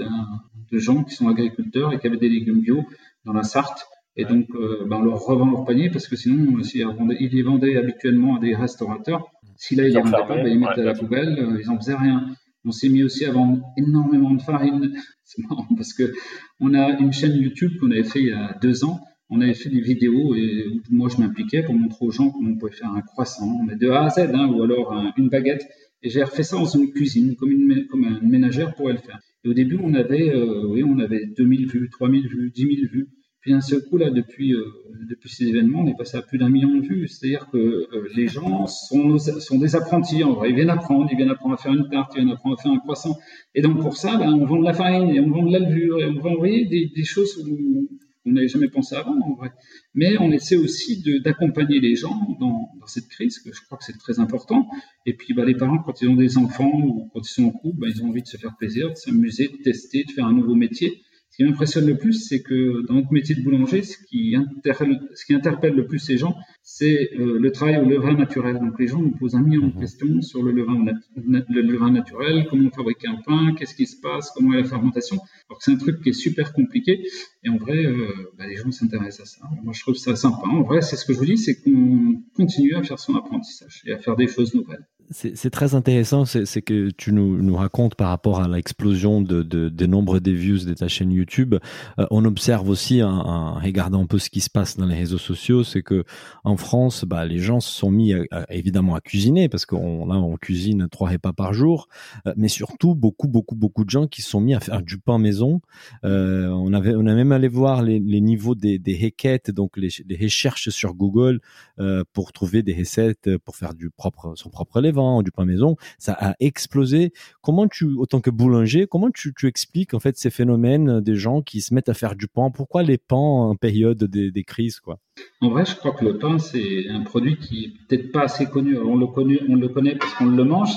de 0.71 0.79
gens 0.79 1.03
qui 1.05 1.15
sont 1.15 1.29
agriculteurs 1.29 1.93
et 1.93 1.99
qui 1.99 2.07
avaient 2.07 2.17
des 2.17 2.29
légumes 2.29 2.61
bio 2.61 2.85
dans 3.25 3.33
la 3.33 3.43
Sarthe. 3.43 3.87
Et 4.19 4.25
donc, 4.25 4.47
ben, 4.51 4.97
on 4.97 5.03
leur 5.03 5.21
revend 5.21 5.51
leur 5.51 5.65
panier 5.67 5.91
parce 5.91 6.09
que 6.09 6.17
sinon, 6.17 6.63
s'ils 6.63 6.87
ils 7.21 7.29
les 7.29 7.43
vendaient 7.43 7.77
habituellement 7.77 8.37
à 8.37 8.41
des 8.41 8.55
restaurateurs, 8.55 9.27
si 9.57 9.75
là, 9.75 9.87
ils 9.87 9.95
les 9.95 10.01
vendaient 10.01 10.27
pas, 10.27 10.37
ben, 10.37 10.47
ils 10.47 10.59
mettaient 10.59 10.81
à 10.81 10.85
la 10.85 10.95
poubelle, 10.95 11.59
ils 11.61 11.67
n'en 11.67 11.77
faisaient 11.77 11.97
rien. 11.97 12.27
On 12.67 12.73
s'est 12.73 12.89
mis 12.89 13.03
aussi 13.03 13.25
à 13.25 13.33
vendre 13.33 13.63
énormément 13.79 14.35
de 14.35 14.43
farine. 14.43 14.93
C'est 15.25 15.43
marrant 15.49 15.67
parce 15.77 15.93
que 15.93 16.13
on 16.61 16.75
a 16.75 16.99
une 16.99 17.13
chaîne 17.13 17.35
YouTube 17.37 17.73
qu'on 17.81 17.91
avait 17.91 18.05
fait 18.05 18.21
il 18.21 18.29
y 18.29 18.33
a 18.33 18.59
deux 18.61 18.85
ans 18.85 19.01
on 19.29 19.41
avait 19.41 19.55
fait 19.55 19.71
des 19.71 19.81
vidéos 19.81 20.35
et 20.35 20.67
moi 20.91 21.09
je 21.09 21.19
m'impliquais 21.19 21.63
pour 21.63 21.75
montrer 21.75 22.05
aux 22.07 22.11
gens 22.11 22.31
comment 22.31 22.51
on 22.51 22.57
pouvait 22.57 22.73
faire 22.73 22.93
un 22.93 23.03
croissant, 23.03 23.63
mais 23.67 23.77
de 23.77 23.89
A 23.89 24.05
à 24.05 24.11
Z, 24.11 24.31
hein, 24.33 24.49
ou 24.49 24.63
alors 24.63 24.95
une 25.17 25.29
baguette. 25.29 25.67
Et 26.03 26.11
j'ai 26.11 26.23
refait 26.23 26.43
ça 26.43 26.57
dans 26.57 26.67
une 26.67 26.93
cuisine, 26.93 27.35
comme 27.37 27.51
une, 27.51 27.87
ménagère 28.23 28.75
pourrait 28.75 28.93
le 28.93 28.99
faire. 28.99 29.19
Et 29.45 29.49
au 29.49 29.55
début, 29.55 29.79
on 29.83 29.95
avait, 29.95 30.29
euh, 30.29 30.85
on 30.87 30.99
avait 30.99 31.27
2000 31.27 31.67
vues, 31.67 31.89
3000 31.91 32.29
vues, 32.29 32.51
10 32.51 32.63
000 32.63 32.75
vues. 32.93 33.09
Puis 33.47 33.53
d'un 33.53 33.61
seul 33.61 33.81
coup, 33.83 33.97
là, 33.97 34.11
depuis, 34.11 34.55
euh, 34.55 34.65
depuis 35.09 35.29
ces 35.29 35.45
événements, 35.45 35.83
on 35.83 35.87
est 35.87 35.97
passé 35.97 36.17
à 36.17 36.23
plus 36.23 36.37
d'un 36.37 36.49
million 36.49 36.75
de 36.79 36.81
vues. 36.85 37.07
C'est-à-dire 37.07 37.47
que 37.53 37.57
euh, 37.57 38.09
les 38.17 38.27
gens 38.27 38.67
sont, 38.67 39.19
sont 39.19 39.59
des 39.59 39.77
apprentis, 39.77 40.25
en 40.25 40.33
vrai. 40.33 40.51
Ils 40.51 40.57
viennent 40.57 40.69
apprendre, 40.69 41.09
ils 41.13 41.17
viennent 41.17 41.31
apprendre 41.31 41.55
à 41.55 41.57
faire 41.57 41.73
une 41.73 41.89
tarte, 41.89 42.11
ils 42.17 42.25
viennent 42.25 42.33
apprendre 42.33 42.59
à 42.59 42.63
faire 42.65 42.73
un 42.73 42.81
croissant. 42.81 43.17
Et 43.55 43.63
donc, 43.63 43.81
pour 43.81 43.97
ça, 43.97 44.17
ben, 44.17 44.33
on 44.33 44.45
vend 44.47 44.59
de 44.59 44.65
la 44.65 44.73
farine, 44.73 45.11
et 45.11 45.21
on 45.21 45.31
vend 45.31 45.45
de 45.47 45.53
la 45.53 45.61
levure, 45.61 46.01
et 46.01 46.07
on 46.07 46.19
vend, 46.19 46.43
des, 46.43 46.91
des 46.93 47.05
choses 47.05 47.39
où, 47.47 47.89
on 48.25 48.33
n'avait 48.33 48.49
jamais 48.49 48.67
pensé 48.67 48.97
avant, 48.97 49.17
en 49.17 49.35
vrai. 49.37 49.53
Mais 49.95 50.19
on 50.19 50.33
essaie 50.33 50.57
aussi 50.57 51.05
d'accompagner 51.21 51.79
les 51.79 51.95
gens 51.95 52.19
dans, 52.41 52.69
dans, 52.81 52.87
cette 52.89 53.07
crise, 53.07 53.39
que 53.39 53.53
je 53.53 53.61
crois 53.65 53.79
que 53.79 53.85
c'est 53.85 53.97
très 53.97 54.19
important. 54.19 54.67
Et 55.07 55.15
puis, 55.15 55.35
bah, 55.35 55.45
les 55.45 55.55
parents, 55.55 55.79
quand 55.79 56.03
ils 56.03 56.09
ont 56.09 56.17
des 56.17 56.37
enfants 56.37 56.81
ou 56.83 57.09
quand 57.13 57.21
ils 57.21 57.33
sont 57.33 57.45
en 57.45 57.51
couple, 57.51 57.79
bah, 57.79 57.87
ils 57.89 58.03
ont 58.03 58.09
envie 58.09 58.23
de 58.23 58.27
se 58.27 58.39
faire 58.39 58.57
plaisir, 58.57 58.91
de 58.91 58.97
s'amuser, 58.97 59.47
de 59.47 59.63
tester, 59.63 60.03
de 60.03 60.11
faire 60.11 60.27
un 60.27 60.33
nouveau 60.33 60.57
métier. 60.57 61.05
Ce 61.31 61.37
qui 61.37 61.45
m'impressionne 61.45 61.87
le 61.87 61.99
plus, 61.99 62.15
c'est 62.15 62.43
que 62.43 62.87
dans 62.87 62.95
notre 62.95 63.13
métier 63.13 63.35
de 63.35 63.43
boulanger, 63.43 63.83
ce 63.83 63.99
qui, 64.09 64.35
ce 64.65 65.25
qui 65.27 65.35
interpelle 65.35 65.75
le 65.75 65.87
plus 65.87 66.09
les 66.09 66.17
gens, 66.17 66.35
c'est 66.63 67.11
euh, 67.19 67.39
le 67.39 67.53
travail 67.53 67.77
au 67.77 67.85
levain 67.85 68.15
naturel. 68.15 68.59
Donc 68.59 68.79
les 68.79 68.87
gens 68.87 69.01
nous 69.03 69.11
posent 69.11 69.35
un 69.35 69.43
million 69.43 69.67
de 69.67 69.75
mhm. 69.75 69.81
questions 69.81 70.23
sur 70.23 70.43
le 70.43 70.53
levain, 70.53 70.83
le 71.17 71.61
levain 71.61 71.91
naturel, 71.91 72.47
comment 72.49 72.71
fabriquer 72.71 73.09
un 73.09 73.21
pain, 73.27 73.55
qu'est-ce 73.55 73.75
qui 73.75 73.87
se 73.87 74.01
passe, 74.01 74.31
comment 74.35 74.55
est 74.55 74.63
la 74.63 74.65
fermentation. 74.65 75.17
Alors 75.49 75.59
que 75.59 75.65
c'est 75.65 75.73
un 75.73 75.77
truc 75.77 76.03
qui 76.03 76.09
est 76.09 76.15
super 76.15 76.55
compliqué. 76.55 77.07
Et 77.45 77.51
en 77.51 77.59
vrai, 77.59 77.85
euh, 77.85 78.33
bah, 78.39 78.47
les 78.47 78.57
gens 78.57 78.71
s'intéressent 78.71 79.21
à 79.21 79.39
ça. 79.39 79.47
Moi, 79.63 79.75
je 79.75 79.81
trouve 79.83 79.97
ça 79.97 80.17
sympa. 80.17 80.47
En 80.47 80.63
vrai, 80.63 80.81
c'est 80.81 80.97
ce 80.97 81.05
que 81.05 81.13
je 81.13 81.19
vous 81.19 81.27
dis, 81.27 81.37
c'est 81.37 81.61
qu'on 81.61 82.23
continue 82.35 82.75
à 82.77 82.83
faire 82.83 82.99
son 82.99 83.15
apprentissage 83.15 83.83
et 83.85 83.93
à 83.93 83.99
faire 83.99 84.17
des 84.17 84.27
choses 84.27 84.55
nouvelles 84.55 84.87
c'est 85.11 85.51
très 85.51 85.75
intéressant, 85.75 86.25
c'est 86.25 86.63
que 86.63 86.91
tu 86.91 87.13
nous, 87.13 87.43
nous, 87.43 87.57
racontes 87.57 87.95
par 87.95 88.09
rapport 88.09 88.41
à 88.41 88.49
l'explosion 88.49 89.21
de, 89.21 89.43
de, 89.43 89.69
des 89.69 89.87
nombres 89.87 90.19
des 90.19 90.35
views 90.35 90.65
de 90.65 90.75
ta 90.75 90.89
chaîne 90.89 91.13
YouTube. 91.13 91.57
Euh, 91.99 92.07
on 92.11 92.25
observe 92.25 92.69
aussi, 92.69 93.03
en, 93.03 93.55
regardant 93.55 94.03
un 94.03 94.07
peu 94.07 94.19
ce 94.19 94.31
qui 94.31 94.41
se 94.41 94.51
passe 94.51 94.77
dans 94.77 94.87
les 94.87 94.97
réseaux 94.97 95.19
sociaux, 95.19 95.65
c'est 95.65 95.83
que 95.83 96.05
en 96.45 96.57
France, 96.57 97.05
bah, 97.05 97.25
les 97.25 97.39
gens 97.39 97.61
se 97.61 97.73
sont 97.73 97.91
mis 97.91 98.15
évidemment 98.49 98.95
à 98.95 99.01
cuisiner 99.01 99.49
parce 99.49 99.67
qu'on 99.67 100.07
là 100.07 100.17
on 100.17 100.37
cuisine 100.37 100.89
trois 100.91 101.11
repas 101.11 101.33
par 101.33 101.53
jour, 101.53 101.89
euh, 102.27 102.33
mais 102.37 102.49
surtout 102.49 102.95
beaucoup 102.95 103.29
beaucoup 103.29 103.55
beaucoup 103.55 103.85
de 103.85 103.91
gens 103.91 104.07
qui 104.07 104.23
se 104.23 104.31
sont 104.31 104.41
mis 104.41 104.55
à 104.55 104.61
faire 104.61 104.83
du 104.83 104.99
pain 104.99 105.19
maison. 105.19 105.61
Euh, 106.05 106.49
on 106.49 106.73
avait 106.73 106.95
on 106.95 107.07
a 107.07 107.15
même 107.15 107.33
allé 107.33 107.49
voir 107.49 107.83
les, 107.83 107.99
les 107.99 108.21
niveaux 108.21 108.55
des, 108.55 108.79
des 108.79 108.97
requêtes, 108.97 109.51
donc 109.51 109.77
les, 109.77 109.89
les 110.07 110.17
recherches 110.17 110.69
sur 110.71 110.95
Google 110.95 111.41
euh, 111.79 112.05
pour 112.13 112.33
trouver 112.33 112.63
des 112.63 112.75
recettes 112.75 113.37
pour 113.39 113.57
faire 113.57 113.75
du 113.75 113.91
propre 113.91 114.35
son 114.37 114.51
propre 114.51 114.81
lait 114.81 114.93
du 115.23 115.31
pain 115.31 115.45
maison, 115.45 115.77
ça 115.99 116.17
a 116.19 116.35
explosé. 116.41 117.13
Comment 117.43 117.69
tu, 117.69 117.87
autant 117.97 118.21
que 118.21 118.31
boulanger, 118.31 118.87
comment 118.87 119.11
tu, 119.11 119.33
expliques 119.45 119.95
en 119.95 120.01
fait 120.01 120.17
ces 120.17 120.31
phénomènes 120.31 121.01
des 121.01 121.17
gens 121.17 121.43
qui 121.43 121.61
se 121.61 121.75
mettent 121.75 121.89
à 121.89 121.95
faire 121.95 122.17
du 122.17 122.29
pain? 122.29 122.51
Pourquoi 122.51 122.83
les 122.83 122.99
pains 122.99 123.17
en 123.17 123.55
période 123.55 124.05
des, 124.05 124.45
crises 124.45 124.81
quoi? 124.81 124.99
En 125.41 125.51
vrai, 125.51 125.65
je 125.65 125.75
crois 125.77 125.93
que 125.93 126.05
le 126.05 126.19
pain 126.19 126.39
c'est 126.39 126.89
un 126.89 127.03
produit 127.03 127.37
qui 127.37 127.65
est 127.65 127.73
peut-être 127.89 128.13
pas 128.13 128.23
assez 128.23 128.47
connu. 128.47 128.79
on 128.79 128.97
le 128.97 129.07
connaît, 129.07 129.41
on 129.49 129.57
le 129.57 129.69
connaît 129.69 129.97
parce 129.97 130.15
qu'on 130.15 130.27
le 130.27 130.45
mange. 130.45 130.75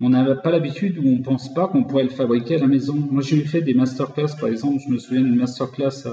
On 0.00 0.08
n'a 0.10 0.34
pas 0.34 0.50
l'habitude 0.50 0.98
ou 0.98 1.08
on 1.08 1.22
pense 1.22 1.54
pas 1.54 1.68
qu'on 1.68 1.84
pourrait 1.84 2.04
le 2.04 2.10
fabriquer 2.10 2.56
à 2.56 2.58
la 2.58 2.66
maison. 2.66 2.94
Moi, 2.94 3.22
j'ai 3.22 3.40
fait 3.44 3.62
des 3.62 3.74
masterclass, 3.74 4.36
par 4.38 4.48
exemple, 4.48 4.82
je 4.84 4.92
me 4.92 4.98
souviens 4.98 5.22
d'une 5.22 5.36
masterclass 5.36 6.08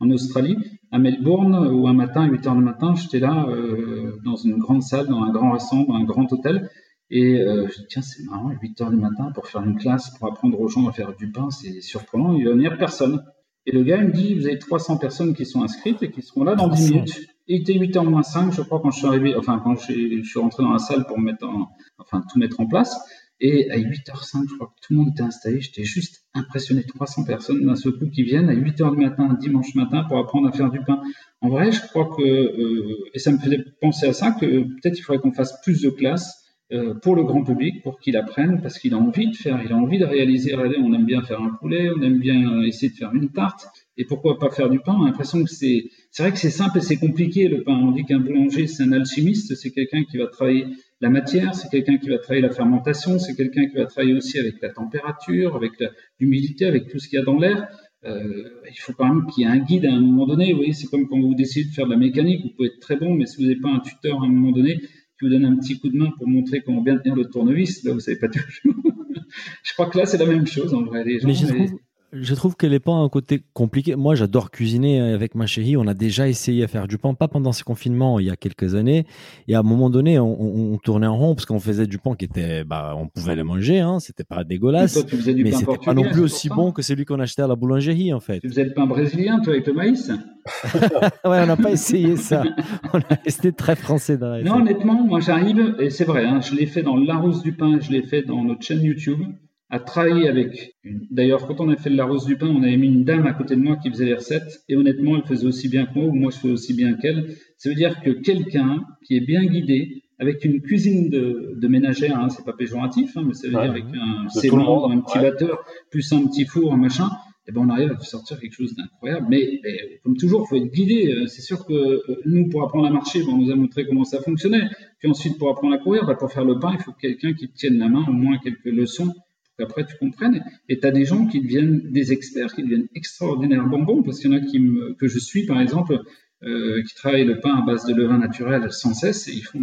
en 0.00 0.10
Australie, 0.10 0.56
à 0.92 0.98
Melbourne, 0.98 1.54
où 1.72 1.88
un 1.88 1.94
matin, 1.94 2.22
à 2.22 2.26
8 2.26 2.46
heures 2.46 2.56
du 2.56 2.62
matin, 2.62 2.94
j'étais 2.94 3.18
là, 3.18 3.46
euh, 3.48 4.18
dans 4.24 4.36
une 4.36 4.58
grande 4.58 4.82
salle, 4.82 5.06
dans 5.06 5.22
un 5.22 5.30
grand 5.30 5.52
restaurant, 5.52 5.84
dans 5.84 5.94
un 5.94 6.04
grand 6.04 6.30
hôtel, 6.32 6.68
et 7.10 7.40
euh, 7.40 7.68
je 7.68 7.80
dis, 7.80 7.86
tiens, 7.88 8.02
c'est 8.02 8.24
marrant, 8.24 8.50
8 8.50 8.80
heures 8.80 8.90
du 8.90 8.96
matin 8.96 9.30
pour 9.34 9.46
faire 9.46 9.62
une 9.62 9.76
classe, 9.76 10.10
pour 10.18 10.28
apprendre 10.28 10.60
aux 10.60 10.68
gens 10.68 10.88
à 10.88 10.92
faire 10.92 11.14
du 11.14 11.30
pain, 11.30 11.50
c'est 11.50 11.80
surprenant, 11.80 12.34
il 12.34 12.44
va 12.44 12.52
venir 12.52 12.76
personne. 12.78 13.22
Et 13.64 13.72
le 13.72 13.82
gars, 13.82 13.98
il 13.98 14.08
me 14.08 14.12
dit, 14.12 14.34
vous 14.34 14.46
avez 14.46 14.58
300 14.58 14.98
personnes 14.98 15.34
qui 15.34 15.44
sont 15.44 15.62
inscrites 15.62 16.02
et 16.02 16.10
qui 16.10 16.22
seront 16.22 16.44
là 16.44 16.54
dans 16.54 16.68
10 16.68 16.92
minutes. 16.92 17.20
Et 17.48 17.56
il 17.56 17.60
était 17.62 17.74
8 17.74 17.96
h 17.96 18.08
moins 18.08 18.22
5, 18.22 18.52
je 18.52 18.62
crois, 18.62 18.80
quand 18.80 18.90
je 18.90 18.98
suis 18.98 19.06
arrivé, 19.06 19.34
enfin, 19.36 19.60
quand 19.62 19.76
je 19.76 20.22
suis 20.22 20.38
rentré 20.38 20.62
dans 20.62 20.72
la 20.72 20.78
salle 20.78 21.06
pour 21.06 21.18
mettre 21.18 21.46
en, 21.46 21.68
enfin, 21.98 22.22
tout 22.30 22.38
mettre 22.38 22.60
en 22.60 22.66
place. 22.66 22.96
Et 23.38 23.70
à 23.70 23.76
8h05, 23.76 24.48
je 24.48 24.54
crois 24.54 24.68
que 24.68 24.86
tout 24.86 24.94
le 24.94 24.96
monde 24.96 25.08
était 25.10 25.22
installé. 25.22 25.60
J'étais 25.60 25.84
juste 25.84 26.24
impressionné. 26.32 26.84
300 26.84 27.24
personnes 27.24 27.64
d'un 27.66 27.76
seul 27.76 27.92
coup 27.92 28.08
qui 28.08 28.22
viennent 28.22 28.48
à 28.48 28.54
8h 28.54 28.92
du 28.92 29.04
matin, 29.04 29.36
dimanche 29.38 29.74
matin, 29.74 30.04
pour 30.04 30.18
apprendre 30.18 30.48
à 30.48 30.52
faire 30.52 30.70
du 30.70 30.80
pain. 30.80 31.02
En 31.42 31.50
vrai, 31.50 31.70
je 31.70 31.82
crois 31.82 32.08
que, 32.16 32.22
euh, 32.22 33.10
et 33.12 33.18
ça 33.18 33.30
me 33.32 33.38
faisait 33.38 33.62
penser 33.80 34.06
à 34.06 34.14
ça, 34.14 34.32
que 34.32 34.46
peut-être 34.46 34.98
il 34.98 35.02
faudrait 35.02 35.20
qu'on 35.20 35.32
fasse 35.32 35.60
plus 35.62 35.82
de 35.82 35.90
classes 35.90 36.45
euh, 36.72 36.94
pour 36.94 37.14
le 37.14 37.22
grand 37.22 37.44
public, 37.44 37.82
pour 37.82 38.00
qu'il 38.00 38.16
apprenne, 38.16 38.60
parce 38.60 38.78
qu'il 38.78 38.92
a 38.92 38.98
envie 38.98 39.30
de 39.30 39.36
faire, 39.36 39.60
il 39.64 39.72
a 39.72 39.76
envie 39.76 39.98
de 39.98 40.04
réaliser. 40.04 40.54
Regardez, 40.54 40.78
on 40.78 40.92
aime 40.92 41.06
bien 41.06 41.22
faire 41.22 41.40
un 41.40 41.50
poulet, 41.50 41.90
on 41.96 42.02
aime 42.02 42.18
bien 42.18 42.62
essayer 42.62 42.90
de 42.90 42.96
faire 42.96 43.14
une 43.14 43.30
tarte, 43.30 43.68
et 43.96 44.04
pourquoi 44.04 44.38
pas 44.38 44.50
faire 44.50 44.68
du 44.68 44.80
pain 44.80 44.96
On 44.98 45.04
a 45.04 45.06
l'impression 45.06 45.42
que 45.44 45.50
c'est, 45.50 45.84
c'est 46.10 46.24
vrai 46.24 46.32
que 46.32 46.38
c'est 46.38 46.50
simple 46.50 46.78
et 46.78 46.80
c'est 46.80 46.96
compliqué 46.96 47.48
le 47.48 47.62
pain. 47.62 47.74
On 47.74 47.92
dit 47.92 48.04
qu'un 48.04 48.18
boulanger 48.18 48.66
c'est 48.66 48.82
un 48.82 48.92
alchimiste, 48.92 49.54
c'est 49.54 49.70
quelqu'un 49.70 50.02
qui 50.04 50.16
va 50.18 50.26
travailler 50.26 50.66
la 51.00 51.08
matière, 51.08 51.54
c'est 51.54 51.68
quelqu'un 51.68 51.98
qui 51.98 52.08
va 52.08 52.18
travailler 52.18 52.42
la 52.42 52.52
fermentation, 52.52 53.18
c'est 53.18 53.36
quelqu'un 53.36 53.66
qui 53.66 53.76
va 53.76 53.86
travailler 53.86 54.14
aussi 54.14 54.38
avec 54.38 54.60
la 54.60 54.70
température, 54.70 55.54
avec 55.54 55.72
l'humidité, 56.18 56.66
avec 56.66 56.88
tout 56.88 56.98
ce 56.98 57.08
qu'il 57.08 57.18
y 57.18 57.22
a 57.22 57.24
dans 57.24 57.38
l'air. 57.38 57.68
Euh, 58.04 58.44
il 58.70 58.78
faut 58.78 58.92
quand 58.92 59.06
même 59.06 59.26
qu'il 59.26 59.44
y 59.44 59.46
ait 59.46 59.50
un 59.50 59.58
guide 59.58 59.86
à 59.86 59.92
un 59.92 60.00
moment 60.00 60.26
donné. 60.26 60.50
Vous 60.50 60.58
voyez, 60.58 60.72
c'est 60.72 60.86
comme 60.86 61.08
quand 61.08 61.20
vous 61.20 61.34
décidez 61.34 61.68
de 61.68 61.74
faire 61.74 61.86
de 61.86 61.90
la 61.90 61.96
mécanique, 61.96 62.42
vous 62.42 62.50
pouvez 62.56 62.68
être 62.68 62.80
très 62.80 62.96
bon, 62.96 63.14
mais 63.14 63.26
si 63.26 63.36
vous 63.36 63.42
n'avez 63.42 63.60
pas 63.60 63.70
un 63.70 63.80
tuteur 63.80 64.22
à 64.22 64.26
un 64.26 64.28
moment 64.28 64.52
donné, 64.52 64.80
qui 65.18 65.24
vous 65.24 65.30
donne 65.30 65.44
un 65.44 65.56
petit 65.56 65.78
coup 65.78 65.88
de 65.88 65.96
main 65.96 66.10
pour 66.16 66.28
montrer 66.28 66.62
comment 66.62 66.82
bien 66.82 66.96
tenir 66.98 67.16
le 67.16 67.24
tournevis, 67.24 67.84
là, 67.84 67.92
vous 67.92 68.00
savez 68.00 68.18
pas 68.18 68.28
toujours. 68.28 68.74
je 69.62 69.72
crois 69.72 69.86
que 69.86 69.98
là, 69.98 70.06
c'est 70.06 70.18
la 70.18 70.26
même 70.26 70.46
chose 70.46 70.74
en 70.74 70.82
vrai. 70.82 71.04
Les 71.04 71.20
gens, 71.20 71.32
je 71.32 71.46
trouve 71.46 71.78
que 72.12 72.66
les 72.66 72.80
pains 72.80 72.92
ont 72.92 73.04
un 73.04 73.08
côté 73.08 73.42
compliqué. 73.52 73.96
Moi, 73.96 74.14
j'adore 74.14 74.50
cuisiner 74.50 75.00
avec 75.00 75.34
ma 75.34 75.46
chérie. 75.46 75.76
On 75.76 75.86
a 75.86 75.94
déjà 75.94 76.28
essayé 76.28 76.64
à 76.64 76.68
faire 76.68 76.86
du 76.86 76.98
pain, 76.98 77.14
pas 77.14 77.28
pendant 77.28 77.52
ce 77.52 77.64
confinement, 77.64 78.18
il 78.20 78.26
y 78.26 78.30
a 78.30 78.36
quelques 78.36 78.74
années. 78.74 79.06
Et 79.48 79.54
à 79.54 79.60
un 79.60 79.62
moment 79.62 79.90
donné, 79.90 80.18
on, 80.18 80.78
tournait 80.78 81.06
en 81.06 81.16
rond 81.16 81.34
parce 81.34 81.46
qu'on 81.46 81.58
faisait 81.58 81.86
du 81.86 81.98
pain 81.98 82.14
qui 82.14 82.26
était, 82.26 82.64
bah, 82.64 82.94
on 82.96 83.08
pouvait 83.08 83.34
le 83.34 83.44
manger, 83.44 83.80
hein. 83.80 83.98
C'était 83.98 84.24
pas 84.24 84.44
dégueulasse. 84.44 85.04
mais 85.26 85.52
c'était 85.52 85.78
pas 85.78 85.94
non 85.94 86.04
plus 86.04 86.20
aussi 86.20 86.48
bon 86.48 86.72
que 86.72 86.82
celui 86.82 87.04
qu'on 87.04 87.20
achetait 87.20 87.42
à 87.42 87.46
la 87.46 87.56
boulangerie, 87.56 88.12
en 88.12 88.20
fait. 88.20 88.40
Tu 88.40 88.48
faisais 88.48 88.64
le 88.64 88.72
pain 88.72 88.86
brésilien, 88.86 89.40
toi, 89.40 89.52
avec 89.54 89.66
le 89.66 89.72
maïs? 89.72 90.10
ouais, 90.74 91.40
on 91.42 91.46
n'a 91.46 91.56
pas 91.56 91.72
essayé 91.72 92.16
ça. 92.16 92.44
On 92.92 92.98
a 92.98 93.18
resté 93.24 93.52
très 93.52 93.74
français 93.74 94.16
dans 94.16 94.28
la 94.28 94.42
Non, 94.42 94.56
honnêtement, 94.56 95.04
moi, 95.04 95.20
j'arrive, 95.20 95.76
et 95.80 95.90
c'est 95.90 96.04
vrai, 96.04 96.24
hein, 96.24 96.40
je 96.40 96.54
l'ai 96.54 96.66
fait 96.66 96.82
dans 96.82 96.96
Larousse 96.96 97.42
du 97.42 97.52
pain, 97.52 97.78
je 97.80 97.90
l'ai 97.90 98.02
fait 98.02 98.22
dans 98.22 98.44
notre 98.44 98.62
chaîne 98.62 98.82
YouTube 98.82 99.20
à 99.68 99.80
travailler 99.80 100.28
avec. 100.28 100.76
D'ailleurs, 101.10 101.46
quand 101.46 101.60
on 101.60 101.68
a 101.68 101.76
fait 101.76 101.90
de 101.90 101.96
la 101.96 102.04
rose 102.04 102.24
du 102.24 102.36
pain, 102.36 102.46
on 102.46 102.62
avait 102.62 102.76
mis 102.76 102.86
une 102.86 103.04
dame 103.04 103.26
à 103.26 103.32
côté 103.32 103.56
de 103.56 103.60
moi 103.60 103.76
qui 103.76 103.90
faisait 103.90 104.04
les 104.04 104.14
recettes, 104.14 104.62
et 104.68 104.76
honnêtement, 104.76 105.16
elle 105.16 105.24
faisait 105.24 105.46
aussi 105.46 105.68
bien 105.68 105.86
que 105.86 105.98
moi, 105.98 106.04
ou 106.04 106.12
moi 106.12 106.30
je 106.30 106.38
fais 106.38 106.50
aussi 106.50 106.74
bien 106.74 106.94
qu'elle. 106.94 107.34
Ça 107.56 107.68
veut 107.68 107.74
dire 107.74 108.00
que 108.00 108.10
quelqu'un 108.10 108.84
qui 109.04 109.16
est 109.16 109.26
bien 109.26 109.44
guidé, 109.44 110.02
avec 110.18 110.44
une 110.44 110.62
cuisine 110.62 111.10
de, 111.10 111.54
de 111.60 111.68
ménagère, 111.68 112.18
hein, 112.18 112.28
c'est 112.30 112.44
pas 112.44 112.54
péjoratif, 112.54 113.16
hein, 113.16 113.24
mais 113.26 113.34
ça 113.34 113.48
veut 113.48 113.54
dire 113.54 113.70
avec 113.70 113.84
un 113.84 114.28
sément, 114.28 114.90
un 114.90 115.00
petit 115.00 115.18
batteur, 115.18 115.64
plus 115.90 116.10
un 116.12 116.26
petit 116.26 116.46
four, 116.46 116.72
un 116.72 116.78
machin, 116.78 117.10
et 117.48 117.50
eh 117.50 117.52
ben 117.52 117.60
on 117.60 117.68
arrive 117.68 117.92
à 117.92 118.00
sortir 118.00 118.40
quelque 118.40 118.54
chose 118.54 118.74
d'incroyable. 118.74 119.26
Mais, 119.30 119.60
comme 120.02 120.16
toujours, 120.16 120.44
il 120.44 120.48
faut 120.48 120.56
être 120.56 120.72
guidé. 120.72 121.12
Euh, 121.12 121.26
c'est 121.26 121.42
sûr 121.42 121.64
que 121.64 121.72
euh, 121.72 122.20
nous, 122.24 122.48
pour 122.48 122.64
apprendre 122.64 122.88
à 122.88 122.90
marcher, 122.90 123.20
ben, 123.20 123.28
on 123.34 123.36
nous 123.36 123.52
a 123.52 123.54
montré 123.54 123.86
comment 123.86 124.02
ça 124.02 124.20
fonctionnait. 124.20 124.68
Puis 124.98 125.08
ensuite, 125.08 125.38
pour 125.38 125.50
apprendre 125.50 125.74
à 125.74 125.78
courir, 125.78 126.06
ben, 126.06 126.16
pour 126.16 126.32
faire 126.32 126.44
le 126.44 126.58
pain, 126.58 126.72
il 126.72 126.82
faut 126.82 126.90
quelqu'un 127.00 127.34
qui 127.34 127.48
tienne 127.52 127.78
la 127.78 127.88
main, 127.88 128.04
au 128.08 128.12
moins 128.12 128.38
quelques 128.38 128.64
leçons 128.64 129.14
qu'après 129.58 129.84
tu 129.86 129.96
comprennes. 129.96 130.44
Et 130.68 130.78
tu 130.78 130.86
as 130.86 130.90
des 130.90 131.04
gens 131.04 131.26
qui 131.26 131.40
deviennent 131.40 131.90
des 131.90 132.12
experts, 132.12 132.54
qui 132.54 132.62
deviennent 132.62 132.88
extraordinairement 132.94 133.80
bons, 133.80 134.02
parce 134.02 134.20
qu'il 134.20 134.30
y 134.30 134.34
en 134.34 134.38
a 134.38 134.40
qui 134.40 134.58
me, 134.58 134.94
que 134.94 135.08
je 135.08 135.18
suis, 135.18 135.46
par 135.46 135.60
exemple, 135.60 136.02
euh, 136.42 136.82
qui 136.86 136.94
travaillent 136.94 137.24
le 137.24 137.40
pain 137.40 137.56
à 137.56 137.62
base 137.62 137.86
de 137.86 137.94
levain 137.94 138.18
naturel 138.18 138.70
sans 138.70 138.92
cesse 138.92 139.26
et 139.26 139.32
ils, 139.32 139.42
font 139.42 139.58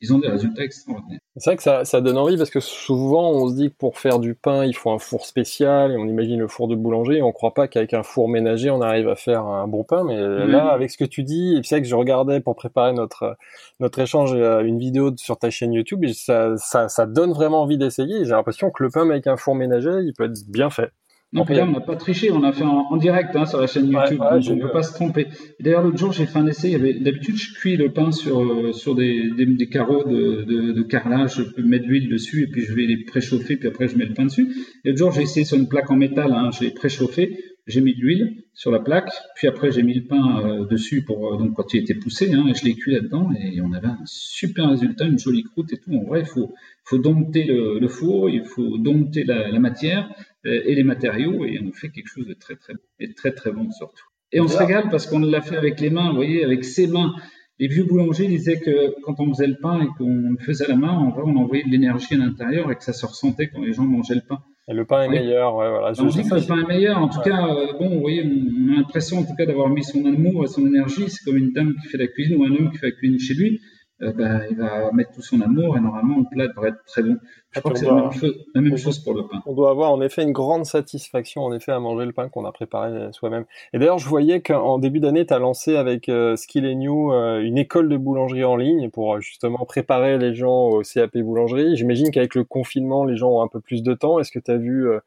ils 0.00 0.14
ont 0.14 0.18
des 0.18 0.28
résultats 0.28 0.64
extraordinaires. 0.64 1.20
C'est 1.36 1.50
vrai 1.50 1.56
que 1.56 1.62
ça, 1.62 1.84
ça, 1.84 2.00
donne 2.00 2.16
envie 2.16 2.38
parce 2.38 2.48
que 2.48 2.60
souvent 2.60 3.30
on 3.30 3.48
se 3.50 3.56
dit 3.56 3.70
que 3.70 3.76
pour 3.76 3.98
faire 3.98 4.18
du 4.20 4.34
pain 4.34 4.64
il 4.64 4.74
faut 4.74 4.90
un 4.90 4.98
four 4.98 5.26
spécial 5.26 5.92
et 5.92 5.96
on 5.98 6.06
imagine 6.06 6.38
le 6.38 6.48
four 6.48 6.66
de 6.66 6.76
boulanger 6.76 7.18
et 7.18 7.22
on 7.22 7.30
croit 7.30 7.52
pas 7.52 7.68
qu'avec 7.68 7.92
un 7.92 8.02
four 8.02 8.30
ménager 8.30 8.70
on 8.70 8.80
arrive 8.80 9.06
à 9.08 9.16
faire 9.16 9.44
un 9.44 9.68
bon 9.68 9.84
pain 9.84 10.02
mais 10.02 10.16
là 10.16 10.68
avec 10.68 10.90
ce 10.90 10.96
que 10.96 11.04
tu 11.04 11.24
dis 11.24 11.56
et 11.56 11.60
c'est 11.62 11.74
vrai 11.74 11.82
que 11.82 11.88
je 11.88 11.94
regardais 11.94 12.40
pour 12.40 12.56
préparer 12.56 12.94
notre 12.94 13.36
notre 13.78 13.98
échange 13.98 14.32
euh, 14.32 14.62
une 14.62 14.78
vidéo 14.78 15.14
sur 15.18 15.38
ta 15.38 15.50
chaîne 15.50 15.74
YouTube 15.74 16.04
et 16.04 16.14
ça, 16.14 16.56
ça, 16.56 16.88
ça 16.88 17.04
donne 17.04 17.32
vraiment 17.32 17.60
envie 17.60 17.76
d'essayer 17.76 18.24
j'ai 18.24 18.30
l'impression 18.30 18.70
que 18.70 18.82
le 18.82 18.88
pain 18.88 19.10
avec 19.10 19.26
un 19.26 19.36
four 19.36 19.54
ménager 19.56 20.00
il 20.02 20.14
peut 20.14 20.24
être 20.24 20.48
bien 20.48 20.70
fait. 20.70 20.90
Non, 21.34 21.44
on 21.48 21.66
n'a 21.72 21.80
pas 21.80 21.96
triché, 21.96 22.30
on 22.30 22.44
a 22.44 22.52
fait 22.52 22.62
en, 22.62 22.96
direct 22.96 23.34
hein, 23.34 23.44
sur 23.44 23.60
la 23.60 23.66
chaîne 23.66 23.90
YouTube, 23.90 24.18
donc 24.18 24.42
on 24.50 24.54
ne 24.54 24.62
peut 24.62 24.70
pas 24.70 24.84
se 24.84 24.94
tromper. 24.94 25.26
D'ailleurs, 25.58 25.82
l'autre 25.82 25.98
jour, 25.98 26.12
j'ai 26.12 26.26
fait 26.26 26.38
un 26.38 26.46
essai. 26.46 26.78
D'habitude, 27.00 27.36
je 27.36 27.54
cuis 27.54 27.76
le 27.76 27.90
pain 27.92 28.12
sur, 28.12 28.40
euh, 28.40 28.72
sur 28.72 28.94
des, 28.94 29.30
des, 29.36 29.66
carreaux 29.66 30.04
de, 30.04 30.44
de, 30.44 30.72
de, 30.72 30.82
carrelage. 30.82 31.34
Je 31.38 31.42
peux 31.42 31.62
mettre 31.62 31.86
de 31.86 31.90
l'huile 31.90 32.08
dessus 32.08 32.44
et 32.44 32.46
puis 32.46 32.62
je 32.62 32.72
vais 32.72 32.86
les 32.86 33.04
préchauffer, 33.04 33.56
puis 33.56 33.66
après 33.66 33.88
je 33.88 33.98
mets 33.98 34.06
le 34.06 34.14
pain 34.14 34.26
dessus. 34.26 34.48
Et 34.84 34.90
l'autre 34.90 34.98
jour, 34.98 35.10
j'ai 35.10 35.22
essayé 35.22 35.44
sur 35.44 35.56
une 35.58 35.66
plaque 35.68 35.90
en 35.90 35.96
métal, 35.96 36.32
hein, 36.32 36.50
j'ai 36.56 36.70
préchauffé. 36.70 37.36
J'ai 37.66 37.80
mis 37.80 37.94
de 37.94 38.00
l'huile 38.00 38.44
sur 38.52 38.70
la 38.70 38.78
plaque, 38.78 39.10
puis 39.36 39.48
après 39.48 39.72
j'ai 39.72 39.82
mis 39.82 39.94
le 39.94 40.04
pain 40.04 40.44
euh, 40.44 40.66
dessus 40.66 41.02
pour 41.02 41.32
euh, 41.32 41.36
donc 41.38 41.54
quand 41.54 41.72
il 41.72 41.80
était 41.80 41.94
poussé, 41.94 42.32
hein, 42.32 42.44
je 42.54 42.64
l'ai 42.64 42.74
cuit 42.74 42.92
là-dedans 42.92 43.30
et 43.38 43.60
on 43.60 43.72
avait 43.72 43.88
un 43.88 44.02
super 44.04 44.68
résultat, 44.68 45.06
une 45.06 45.18
jolie 45.18 45.44
croûte 45.44 45.72
et 45.72 45.78
tout. 45.78 45.94
En 45.94 46.04
vrai, 46.04 46.20
il 46.20 46.26
faut, 46.26 46.54
faut 46.84 46.98
dompter 46.98 47.44
le, 47.44 47.88
four, 47.88 48.28
il 48.28 48.44
faut 48.44 48.76
dompter 48.78 49.24
la, 49.24 49.58
matière 49.58 50.10
euh, 50.46 50.60
et 50.64 50.74
les 50.74 50.84
matériaux 50.84 51.44
et 51.44 51.58
on 51.64 51.72
fait 51.72 51.88
quelque 51.88 52.08
chose 52.08 52.26
de 52.26 52.34
très 52.34 52.56
très 52.56 52.74
et 53.00 53.14
très 53.14 53.32
très 53.32 53.50
bon 53.50 53.70
surtout. 53.70 54.04
Et 54.32 54.40
on 54.40 54.48
se 54.48 54.58
régale 54.58 54.88
parce 54.90 55.06
qu'on 55.06 55.20
l'a 55.20 55.40
fait 55.40 55.56
avec 55.56 55.80
les 55.80 55.90
mains, 55.90 56.10
vous 56.10 56.16
voyez, 56.16 56.44
avec 56.44 56.64
ses 56.64 56.86
mains. 56.86 57.14
Les 57.60 57.68
vieux 57.68 57.84
boulangers 57.84 58.26
disaient 58.26 58.58
que 58.58 59.00
quand 59.02 59.20
on 59.20 59.32
faisait 59.32 59.46
le 59.46 59.56
pain 59.56 59.80
et 59.80 59.86
qu'on 59.96 60.32
le 60.32 60.38
faisait 60.38 60.64
à 60.64 60.68
la 60.68 60.76
main, 60.76 60.90
en 60.90 61.10
vrai, 61.10 61.22
on 61.24 61.36
envoyait 61.36 61.62
de 61.62 61.70
l'énergie 61.70 62.14
à 62.14 62.18
l'intérieur 62.18 62.70
et 62.72 62.74
que 62.74 62.82
ça 62.82 62.92
se 62.92 63.06
ressentait 63.06 63.48
quand 63.48 63.62
les 63.62 63.72
gens 63.72 63.84
mangeaient 63.84 64.16
le 64.16 64.22
pain. 64.28 64.42
Et 64.66 64.72
le 64.72 64.86
pain 64.86 65.02
est 65.02 65.08
meilleur, 65.08 65.56
ouais, 65.56 65.68
voilà. 65.68 65.92
On 65.98 66.06
dit 66.06 66.22
que 66.22 66.34
le 66.34 66.46
pain 66.46 66.62
est 66.62 66.66
meilleur. 66.66 66.98
En 66.98 67.08
tout 67.08 67.20
cas, 67.20 67.48
euh, 67.48 67.74
bon, 67.78 67.90
vous 67.90 68.00
voyez, 68.00 68.24
on 68.24 68.72
a 68.72 68.76
l'impression 68.76 69.18
en 69.18 69.24
tout 69.24 69.34
cas 69.36 69.44
d'avoir 69.44 69.68
mis 69.68 69.84
son 69.84 70.04
amour 70.06 70.44
et 70.44 70.46
son 70.46 70.66
énergie. 70.66 71.04
C'est 71.08 71.22
comme 71.22 71.36
une 71.36 71.52
dame 71.52 71.74
qui 71.82 71.88
fait 71.88 71.98
la 71.98 72.06
cuisine 72.06 72.38
ou 72.38 72.44
un 72.44 72.50
homme 72.50 72.70
qui 72.70 72.78
fait 72.78 72.86
la 72.86 72.92
cuisine 72.92 73.18
chez 73.18 73.34
lui. 73.34 73.60
Euh, 74.04 74.12
bah, 74.12 74.46
il 74.50 74.56
va 74.56 74.90
mettre 74.92 75.12
tout 75.12 75.22
son 75.22 75.40
amour 75.40 75.76
et 75.76 75.80
normalement 75.80 76.18
le 76.18 76.24
plat 76.30 76.48
devrait 76.48 76.70
être 76.70 76.84
très 76.86 77.02
bon. 77.02 77.16
Je 77.52 77.60
crois 77.60 77.72
que 77.72 77.78
c'est 77.78 77.86
la, 77.86 78.60
même 78.60 78.76
chose 78.76 78.98
pour 78.98 79.14
le 79.14 79.26
pain. 79.26 79.40
On 79.46 79.54
doit 79.54 79.70
avoir 79.70 79.92
en 79.92 80.00
effet 80.00 80.22
une 80.22 80.32
grande 80.32 80.66
satisfaction 80.66 81.42
en 81.42 81.52
effet 81.52 81.72
à 81.72 81.78
manger 81.78 82.04
le 82.04 82.12
pain 82.12 82.28
qu'on 82.28 82.44
a 82.44 82.52
préparé 82.52 83.12
soi-même. 83.12 83.44
Et 83.72 83.78
d'ailleurs, 83.78 83.98
je 83.98 84.08
voyais 84.08 84.40
qu'en 84.42 84.78
début 84.78 85.00
d'année, 85.00 85.24
tu 85.24 85.32
as 85.32 85.38
lancé 85.38 85.76
avec 85.76 86.08
euh, 86.08 86.36
Skill 86.36 86.66
New 86.76 87.12
euh, 87.12 87.40
une 87.40 87.56
école 87.56 87.88
de 87.88 87.96
boulangerie 87.96 88.44
en 88.44 88.56
ligne 88.56 88.90
pour 88.90 89.20
justement 89.20 89.64
préparer 89.64 90.18
les 90.18 90.34
gens 90.34 90.68
au 90.68 90.82
CAP 90.82 91.16
boulangerie. 91.18 91.76
J'imagine 91.76 92.10
qu'avec 92.10 92.34
le 92.34 92.44
confinement, 92.44 93.04
les 93.04 93.16
gens 93.16 93.30
ont 93.30 93.42
un 93.42 93.48
peu 93.48 93.60
plus 93.60 93.82
de 93.82 93.94
temps. 93.94 94.18
Est-ce 94.18 94.32
que 94.32 94.40
tu 94.40 94.50
as 94.50 94.56
vu 94.56 94.88
euh, 94.88 95.00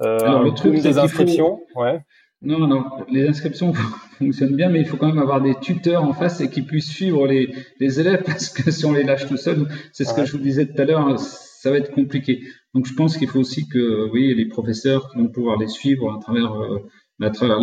Alors, 0.00 0.42
le 0.42 0.52
truc, 0.52 0.80
des 0.80 0.98
inscriptions? 0.98 1.60
Ouais. 1.74 2.00
Non, 2.40 2.68
non, 2.68 2.84
les 3.10 3.26
inscriptions 3.26 3.72
fonctionnent 4.18 4.54
bien, 4.54 4.68
mais 4.68 4.80
il 4.80 4.86
faut 4.86 4.96
quand 4.96 5.08
même 5.08 5.18
avoir 5.18 5.40
des 5.40 5.56
tuteurs 5.56 6.04
en 6.04 6.12
face 6.12 6.40
et 6.40 6.48
qui 6.48 6.62
puissent 6.62 6.90
suivre 6.90 7.26
les, 7.26 7.52
les 7.80 8.00
élèves 8.00 8.22
parce 8.26 8.48
que 8.48 8.70
si 8.70 8.84
on 8.84 8.92
les 8.92 9.02
lâche 9.02 9.26
tout 9.26 9.36
seul, 9.36 9.66
c'est 9.92 10.04
ce 10.04 10.14
que 10.14 10.24
je 10.24 10.32
vous 10.32 10.38
disais 10.38 10.66
tout 10.66 10.80
à 10.80 10.84
l'heure, 10.84 11.18
ça 11.18 11.70
va 11.70 11.78
être 11.78 11.92
compliqué. 11.92 12.42
Donc 12.74 12.86
je 12.86 12.94
pense 12.94 13.16
qu'il 13.16 13.28
faut 13.28 13.40
aussi 13.40 13.68
que, 13.68 14.08
oui, 14.10 14.34
les 14.34 14.46
professeurs 14.46 15.12
vont 15.16 15.28
pouvoir 15.28 15.58
les 15.58 15.66
suivre 15.66 16.14
à 16.14 16.20
travers, 16.20 16.54
euh, 16.54 16.78
à 17.20 17.30
travers 17.30 17.58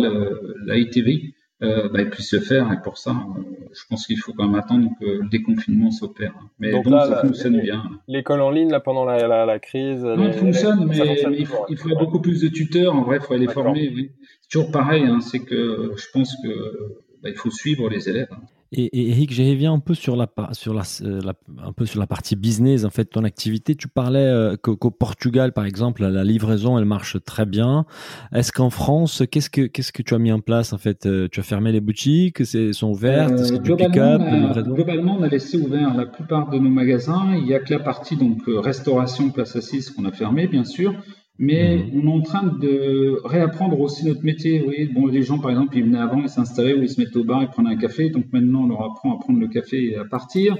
l'ITV, 0.66 1.32
euh, 1.62 1.88
bah, 1.88 2.02
ils 2.02 2.10
puissent 2.10 2.30
se 2.30 2.40
faire. 2.40 2.70
Et 2.72 2.82
pour 2.82 2.98
ça, 2.98 3.10
euh, 3.10 3.40
je 3.72 3.82
pense 3.88 4.06
qu'il 4.06 4.18
faut 4.18 4.32
quand 4.32 4.46
même 4.46 4.54
attendre 4.54 4.90
que 5.00 5.06
le 5.06 5.28
déconfinement 5.28 5.90
s'opère. 5.90 6.34
Mais 6.58 6.70
donc, 6.70 6.86
ça 6.88 7.20
fonctionne 7.22 7.60
bien. 7.60 7.84
L'école 8.08 8.42
en 8.42 8.50
ligne, 8.50 8.70
là, 8.70 8.80
pendant 8.80 9.04
la, 9.04 9.46
la, 9.46 9.58
crise. 9.58 10.04
Non, 10.04 10.32
fonctionne, 10.32 10.86
mais, 10.86 10.98
il, 11.38 11.46
faut, 11.46 11.64
il 11.68 11.76
faudrait 11.76 11.98
beaucoup 11.98 12.20
plus 12.20 12.40
de 12.40 12.48
tuteurs. 12.48 12.94
En 12.94 13.02
vrai, 13.02 13.16
il 13.16 13.22
faut 13.22 13.34
les 13.34 13.48
former. 13.48 13.92
Oui 13.94 14.10
toujours 14.50 14.70
pareil, 14.70 15.04
hein, 15.04 15.20
c'est 15.20 15.40
que 15.40 15.92
je 15.96 16.06
pense 16.12 16.36
que 16.42 16.94
bah, 17.22 17.30
il 17.30 17.36
faut 17.36 17.50
suivre 17.50 17.88
les 17.88 18.08
élèves. 18.08 18.28
Hein. 18.30 18.42
Et, 18.72 19.10
Eric, 19.10 19.32
j'ai 19.32 19.48
reviens 19.50 19.72
un 19.72 19.78
peu 19.78 19.94
sur 19.94 20.16
la, 20.16 20.28
sur 20.52 20.72
euh, 20.72 21.20
la, 21.24 21.34
un 21.64 21.72
peu 21.72 21.86
sur 21.86 22.00
la 22.00 22.06
partie 22.06 22.34
business 22.34 22.84
en 22.84 22.90
fait 22.90 23.04
ton 23.04 23.24
activité. 23.24 23.76
Tu 23.76 23.86
parlais 23.86 24.18
euh, 24.18 24.56
qu'au 24.56 24.90
Portugal, 24.90 25.52
par 25.52 25.66
exemple, 25.66 26.04
la 26.04 26.24
livraison 26.24 26.76
elle 26.78 26.84
marche 26.84 27.16
très 27.24 27.46
bien. 27.46 27.86
Est-ce 28.34 28.52
qu'en 28.52 28.70
France, 28.70 29.22
qu'est-ce 29.30 29.50
que 29.50 29.62
qu'est-ce 29.62 29.92
que 29.92 30.02
tu 30.02 30.14
as 30.14 30.18
mis 30.18 30.32
en 30.32 30.40
place 30.40 30.72
en 30.72 30.78
fait 30.78 31.06
euh, 31.06 31.28
Tu 31.30 31.40
as 31.40 31.44
fermé 31.44 31.70
les 31.70 31.80
boutiques, 31.80 32.44
c'est 32.44 32.72
sont 32.72 32.90
ouvertes 32.90 33.52
globalement, 33.62 34.52
globalement, 34.62 35.16
on 35.18 35.22
a 35.22 35.28
laissé 35.28 35.56
ouvert 35.58 35.94
la 35.94 36.06
plupart 36.06 36.50
de 36.50 36.58
nos 36.58 36.70
magasins. 36.70 37.36
Il 37.36 37.46
y 37.46 37.54
a 37.54 37.60
que 37.60 37.72
la 37.72 37.80
partie 37.80 38.16
donc 38.16 38.42
restauration 38.46 39.30
place 39.30 39.54
assise 39.54 39.90
qu'on 39.90 40.04
a 40.04 40.12
fermée, 40.12 40.48
bien 40.48 40.64
sûr. 40.64 40.94
Mais 41.38 41.76
mhm. 41.76 42.00
on 42.00 42.06
est 42.08 42.18
en 42.18 42.22
train 42.22 42.46
de 42.46 43.20
réapprendre 43.24 43.78
aussi 43.80 44.06
notre 44.06 44.24
métier. 44.24 44.64
Oui, 44.66 44.90
bon, 44.92 45.06
les 45.06 45.22
gens, 45.22 45.38
par 45.38 45.50
exemple, 45.50 45.76
ils 45.76 45.84
venaient 45.84 45.98
avant, 45.98 46.22
ils 46.22 46.28
s'installaient 46.28 46.74
ou 46.74 46.82
ils 46.82 46.88
se 46.88 47.00
mettaient 47.00 47.18
au 47.18 47.24
bar, 47.24 47.42
ils 47.42 47.48
prenaient 47.48 47.70
un 47.70 47.76
café. 47.76 48.10
Donc 48.10 48.26
maintenant, 48.32 48.64
on 48.64 48.68
leur 48.68 48.82
apprend 48.82 49.16
à 49.16 49.18
prendre 49.18 49.38
le 49.38 49.48
café 49.48 49.92
et 49.92 49.96
à 49.96 50.04
partir. 50.04 50.56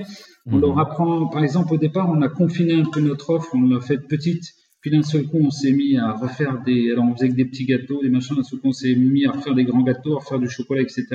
On 0.47 0.59
leur 0.59 0.75
mhm. 0.75 0.81
apprend, 0.81 1.27
par 1.29 1.43
exemple, 1.43 1.75
au 1.75 1.79
départ, 1.79 2.11
on 2.11 2.21
a 2.23 2.29
confiné 2.29 2.75
un 2.75 2.85
peu 2.85 3.01
notre 3.01 3.31
offre, 3.31 3.51
on 3.55 3.63
l'a 3.63 3.81
fait 3.81 3.99
petite. 3.99 4.45
Puis 4.83 4.91
d'un 4.91 5.03
seul 5.03 5.25
coup, 5.25 5.39
on 5.41 5.51
s'est 5.51 5.73
mis 5.73 5.97
à 5.97 6.13
refaire 6.13 6.63
des. 6.65 6.93
Alors, 6.93 7.07
on 7.07 7.15
faisait 7.15 7.31
que 7.31 7.35
des 7.35 7.47
petits 7.47 7.65
gâteaux, 7.65 8.03
des 8.03 8.11
machins. 8.11 8.37
D'un 8.37 8.45
seul 8.45 8.61
coup, 8.61 8.69
on 8.69 8.73
s'est 8.73 8.95
mis 8.95 9.27
à 9.27 9.33
refaire 9.33 9.55
des 9.55 9.65
grands 9.65 9.83
gâteaux, 9.83 10.15
à 10.17 10.21
refaire 10.21 10.39
du 10.39 10.49
chocolat, 10.49 10.83
etc. 10.83 11.07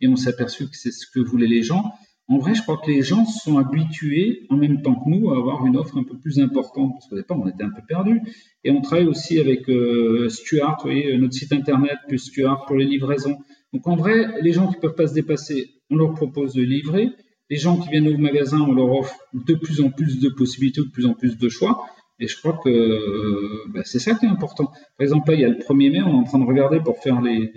Et 0.00 0.08
on 0.08 0.16
s'est 0.16 0.30
aperçu 0.30 0.64
que 0.64 0.76
c'est 0.76 0.90
ce 0.90 1.06
que 1.12 1.20
voulaient 1.20 1.46
les 1.46 1.62
gens. 1.62 1.92
En 2.26 2.38
vrai, 2.38 2.54
je 2.54 2.62
crois 2.62 2.78
que 2.78 2.90
les 2.90 3.02
gens 3.02 3.26
sont 3.26 3.58
habitués, 3.58 4.46
en 4.48 4.56
même 4.56 4.80
temps 4.80 4.94
que 4.94 5.10
nous, 5.10 5.30
à 5.30 5.36
avoir 5.36 5.66
une 5.66 5.76
offre 5.76 5.98
un 5.98 6.04
peu 6.04 6.16
plus 6.16 6.40
importante, 6.40 6.92
parce 6.94 7.08
qu'au 7.08 7.16
départ, 7.16 7.38
on 7.38 7.46
était 7.48 7.64
un 7.64 7.70
peu 7.70 7.82
perdus. 7.86 8.22
Et 8.64 8.70
on 8.70 8.80
travaille 8.80 9.06
aussi 9.06 9.38
avec 9.38 9.68
euh, 9.68 10.30
Stuart, 10.30 10.78
vous 10.78 10.90
voyez, 10.90 11.18
notre 11.18 11.34
site 11.34 11.52
internet, 11.52 11.96
plus 12.08 12.18
Stuart 12.18 12.64
pour 12.66 12.76
les 12.76 12.86
livraisons. 12.86 13.36
Donc 13.74 13.86
en 13.86 13.96
vrai, 13.96 14.40
les 14.40 14.52
gens 14.52 14.68
qui 14.68 14.80
peuvent 14.80 14.94
pas 14.94 15.06
se 15.06 15.14
dépasser, 15.14 15.74
on 15.90 15.96
leur 15.96 16.14
propose 16.14 16.54
de 16.54 16.62
livrer. 16.62 17.10
Les 17.50 17.56
gens 17.56 17.76
qui 17.76 17.90
viennent 17.90 18.08
au 18.08 18.16
magasin, 18.16 18.60
on 18.62 18.72
leur 18.72 18.90
offre 18.90 19.18
de 19.34 19.54
plus 19.54 19.82
en 19.82 19.90
plus 19.90 20.18
de 20.18 20.30
possibilités, 20.30 20.80
de 20.80 20.90
plus 20.90 21.04
en 21.04 21.12
plus 21.12 21.36
de 21.36 21.48
choix. 21.50 21.84
Et 22.20 22.28
je 22.28 22.38
crois 22.38 22.58
que 22.62 22.68
euh, 22.68 23.64
bah, 23.72 23.80
c'est 23.84 23.98
ça 23.98 24.14
qui 24.14 24.24
est 24.24 24.28
important. 24.28 24.66
Par 24.66 25.02
exemple, 25.02 25.30
là, 25.30 25.34
il 25.34 25.40
y 25.40 25.44
a 25.44 25.48
le 25.48 25.56
1er 25.56 25.90
mai, 25.90 26.02
on 26.02 26.10
est 26.10 26.20
en 26.20 26.24
train 26.24 26.38
de 26.38 26.44
regarder 26.44 26.80
pour 26.80 26.98
faire 26.98 27.20
les, 27.20 27.48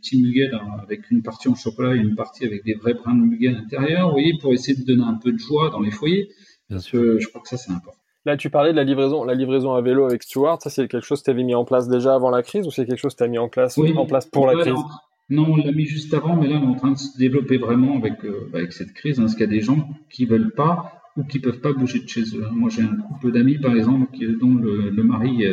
petits 0.00 0.22
muguets 0.22 0.50
avec 0.82 1.10
une 1.10 1.22
partie 1.22 1.48
en 1.48 1.54
chocolat 1.54 1.94
et 1.94 1.98
une 1.98 2.14
partie 2.14 2.46
avec 2.46 2.64
des 2.64 2.74
vrais 2.74 2.94
brins 2.94 3.14
de 3.14 3.22
muguet 3.22 3.48
à 3.48 3.52
l'intérieur, 3.52 4.06
vous 4.06 4.12
voyez, 4.12 4.32
pour 4.40 4.52
essayer 4.54 4.78
de 4.78 4.84
donner 4.84 5.04
un 5.04 5.18
peu 5.22 5.32
de 5.32 5.38
joie 5.38 5.70
dans 5.70 5.80
les 5.80 5.90
foyers. 5.90 6.30
Bien 6.70 6.78
sûr. 6.78 7.20
je 7.20 7.28
crois 7.28 7.42
que 7.42 7.48
ça, 7.48 7.58
c'est 7.58 7.70
important. 7.70 7.98
Là, 8.24 8.36
tu 8.36 8.50
parlais 8.50 8.70
de 8.70 8.76
la 8.76 8.84
livraison, 8.84 9.24
la 9.24 9.34
livraison 9.34 9.74
à 9.74 9.82
vélo 9.82 10.04
avec 10.04 10.22
Stuart. 10.22 10.62
Ça, 10.62 10.70
c'est 10.70 10.86
quelque 10.88 11.04
chose 11.04 11.20
que 11.20 11.24
tu 11.24 11.30
avais 11.30 11.42
mis 11.42 11.54
en 11.54 11.64
place 11.64 11.88
déjà 11.88 12.14
avant 12.14 12.30
la 12.30 12.42
crise 12.42 12.66
ou 12.66 12.70
c'est 12.70 12.86
quelque 12.86 12.98
chose 12.98 13.14
que 13.14 13.18
tu 13.18 13.24
as 13.24 13.28
mis 13.28 13.38
en 13.38 13.48
place, 13.48 13.76
en 13.78 14.06
place 14.06 14.26
pour 14.26 14.46
la 14.46 14.54
crise? 14.54 14.74
Non, 15.28 15.46
on 15.48 15.56
l'a 15.56 15.72
mis 15.72 15.86
juste 15.86 16.12
avant, 16.14 16.36
mais 16.36 16.46
là, 16.46 16.60
on 16.62 16.68
est 16.68 16.72
en 16.72 16.74
train 16.74 16.90
de 16.92 16.98
se 16.98 17.16
développer 17.18 17.56
vraiment 17.56 17.96
avec, 17.96 18.24
euh, 18.24 18.50
avec 18.54 18.72
cette 18.72 18.92
crise. 18.92 19.18
Hein, 19.18 19.22
parce 19.22 19.34
qu'il 19.34 19.46
y 19.46 19.48
a 19.48 19.52
des 19.52 19.60
gens 19.60 19.88
qui 20.10 20.26
veulent 20.26 20.52
pas 20.52 21.01
ou 21.16 21.24
qui 21.24 21.38
peuvent 21.38 21.60
pas 21.60 21.72
bouger 21.72 22.00
de 22.00 22.08
chez 22.08 22.22
eux. 22.34 22.48
Moi, 22.52 22.70
j'ai 22.70 22.82
un 22.82 22.96
couple 22.96 23.32
d'amis, 23.32 23.58
par 23.58 23.74
exemple, 23.76 24.06
dont 24.40 24.54
le, 24.54 25.02
mari 25.02 25.44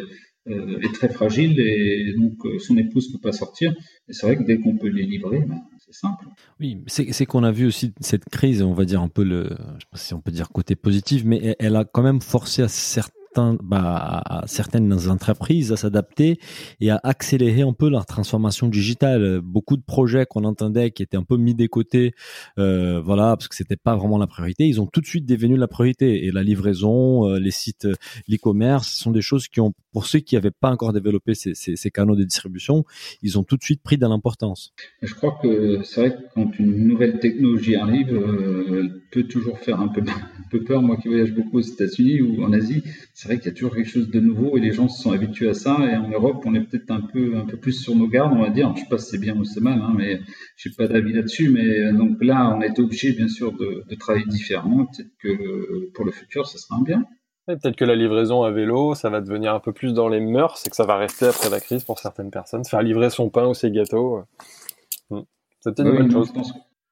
euh, 0.48 0.80
est 0.82 0.94
très 0.94 1.10
fragile 1.10 1.60
et 1.60 2.14
donc 2.18 2.34
euh, 2.46 2.60
son 2.60 2.78
épouse 2.78 3.10
ne 3.10 3.18
peut 3.18 3.22
pas 3.22 3.32
sortir. 3.32 3.74
Et 4.08 4.14
c'est 4.14 4.26
vrai 4.26 4.38
que 4.38 4.44
dès 4.44 4.60
qu'on 4.60 4.78
peut 4.78 4.88
les 4.88 5.06
livrer, 5.06 5.40
ben, 5.40 5.62
c'est 5.80 5.94
simple. 5.94 6.26
Oui, 6.60 6.82
c'est 6.88 7.26
qu'on 7.26 7.44
a 7.44 7.52
vu 7.52 7.66
aussi 7.68 7.94
cette 8.00 8.26
crise, 8.26 8.62
on 8.62 8.74
va 8.74 8.86
dire 8.86 9.02
un 9.02 9.10
peu 9.10 9.24
le, 9.24 9.50
si 9.94 10.14
on 10.14 10.22
peut 10.22 10.32
dire 10.32 10.50
côté 10.50 10.76
positif, 10.76 11.24
mais 11.26 11.56
elle 11.60 11.76
a 11.76 11.84
quand 11.84 12.04
même 12.04 12.22
forcé 12.22 12.62
à 12.62 12.68
certains 12.68 13.19
bah, 13.36 14.22
à 14.26 14.44
certaines 14.48 15.10
entreprises 15.10 15.72
à 15.72 15.78
s'adapter 15.78 16.40
et 16.80 16.90
à 16.90 17.00
accélérer 17.04 17.62
un 17.62 17.74
peu 17.74 17.90
leur 17.90 18.06
transformation 18.06 18.68
digitale. 18.68 19.42
Beaucoup 19.42 19.78
de 19.78 19.84
projets 19.84 20.26
qu'on 20.26 20.44
entendait 20.44 20.92
qui 20.92 21.04
étaient 21.04 21.18
un 21.18 21.24
peu 21.24 21.38
mis 21.38 21.56
des 21.56 21.68
côtés, 21.68 22.14
euh, 22.58 23.02
voilà, 23.02 23.36
parce 23.38 23.48
que 23.48 23.56
c'était 23.56 23.78
pas 23.78 23.96
vraiment 23.96 24.18
la 24.18 24.28
priorité, 24.28 24.66
ils 24.68 24.82
ont 24.82 24.88
tout 24.88 25.02
de 25.02 25.06
suite 25.06 25.26
devenu 25.26 25.58
la 25.58 25.68
priorité. 25.68 26.26
Et 26.26 26.32
la 26.32 26.44
livraison, 26.44 27.28
euh, 27.28 27.40
les 27.40 27.52
sites, 27.52 27.88
l'e-commerce, 28.28 28.90
ce 28.90 29.04
sont 29.04 29.12
des 29.12 29.22
choses 29.22 29.48
qui 29.48 29.62
ont, 29.62 29.74
pour 29.92 30.06
ceux 30.06 30.20
qui 30.20 30.36
n'avaient 30.36 30.52
pas 30.52 30.70
encore 30.70 30.94
développé 30.94 31.34
ces, 31.34 31.92
canaux 31.92 32.16
de 32.16 32.24
distribution, 32.24 32.86
ils 33.22 33.40
ont 33.40 33.44
tout 33.44 33.58
de 33.58 33.64
suite 33.64 33.82
pris 33.82 33.98
de 33.98 34.06
l'importance. 34.06 34.74
Je 35.02 35.14
crois 35.14 35.40
que 35.42 35.82
c'est 35.84 36.02
vrai 36.02 36.12
que 36.12 36.34
quand 36.36 36.60
une 36.60 36.88
nouvelle 36.88 37.20
technologie 37.20 37.76
arrive, 37.76 38.14
euh, 38.14 38.82
elle 38.82 39.02
peut 39.12 39.24
toujours 39.24 39.60
faire 39.60 39.80
un 39.80 39.88
peu, 39.88 40.04
peur. 40.64 40.82
Moi 40.82 40.98
qui 40.98 41.08
voyage 41.08 41.34
beaucoup 41.34 41.58
aux 41.58 41.62
États-Unis 41.62 42.22
ou 42.22 42.44
en 42.44 42.54
Asie, 42.54 42.84
c'est 43.14 43.28
vrai 43.28 43.38
qu'il 43.38 43.48
y 43.48 43.50
a 43.50 43.54
toujours 43.54 43.76
quelque 43.76 43.90
chose 43.90 44.10
de 44.10 44.20
nouveau 44.20 44.58
et 44.58 44.62
les 44.62 44.72
gens 44.72 44.88
se 44.88 45.02
sont 45.02 45.12
habitués 45.12 45.50
à 45.50 45.54
ça. 45.54 45.78
Et 45.92 45.96
en 45.96 46.10
Europe, 46.10 46.44
on 46.46 46.54
est 46.54 46.62
peut-être 46.62 46.92
un 46.92 47.02
peu, 47.02 47.46
plus 47.62 47.74
sur 47.74 47.96
nos 47.96 48.08
gardes, 48.08 48.34
on 48.34 48.42
va 48.42 48.50
dire. 48.50 48.72
Je 48.76 48.82
sais 48.82 48.90
pas 48.90 48.98
si 48.98 49.12
c'est 49.12 49.18
bien 49.18 49.36
ou 49.38 49.44
c'est 49.44 49.62
mal, 49.62 49.82
hein, 49.82 49.94
mais 49.98 50.20
j'ai 50.58 50.70
pas 50.70 50.88
d'avis 50.88 51.14
là-dessus. 51.14 51.50
Mais 51.50 51.80
euh, 51.80 51.94
donc 51.94 52.24
là, 52.24 52.56
on 52.56 52.62
est 52.62 52.78
obligé, 52.80 53.14
bien 53.14 53.28
sûr, 53.28 53.54
de, 53.54 53.84
de 53.90 53.96
travailler 53.96 54.26
différemment. 54.28 54.86
Peut-être 54.86 55.12
que 55.20 55.30
euh, 55.30 55.92
pour 55.94 56.06
le 56.06 56.12
futur, 56.12 56.48
ça 56.48 56.58
sera 56.58 56.78
un 56.78 56.84
bien. 56.84 57.04
Peut-être 57.58 57.76
que 57.76 57.86
la 57.86 57.96
livraison 57.96 58.44
à 58.44 58.52
vélo, 58.52 58.94
ça 58.94 59.10
va 59.10 59.22
devenir 59.22 59.54
un 59.54 59.60
peu 59.60 59.74
plus 59.74 59.94
dans 59.94 60.08
les 60.08 60.20
mœurs 60.20 60.62
et 60.66 60.70
que 60.70 60.76
ça 60.76 60.86
va 60.86 60.98
rester 60.98 61.28
après 61.28 61.50
la 61.50 61.60
crise 61.60 61.84
pour 61.84 61.98
certaines 61.98 62.30
personnes. 62.30 62.64
Faire 62.64 62.84
livrer 62.84 63.10
son 63.10 63.30
pain 63.30 63.48
ou 63.48 63.54
ses 63.54 63.72
gâteaux, 63.72 64.18
euh, 64.18 65.16
hmm. 65.16 65.24
c'est 65.62 65.76
peut-être 65.76 65.94
une 65.94 66.10
bonne 66.10 66.12
chose 66.12 66.32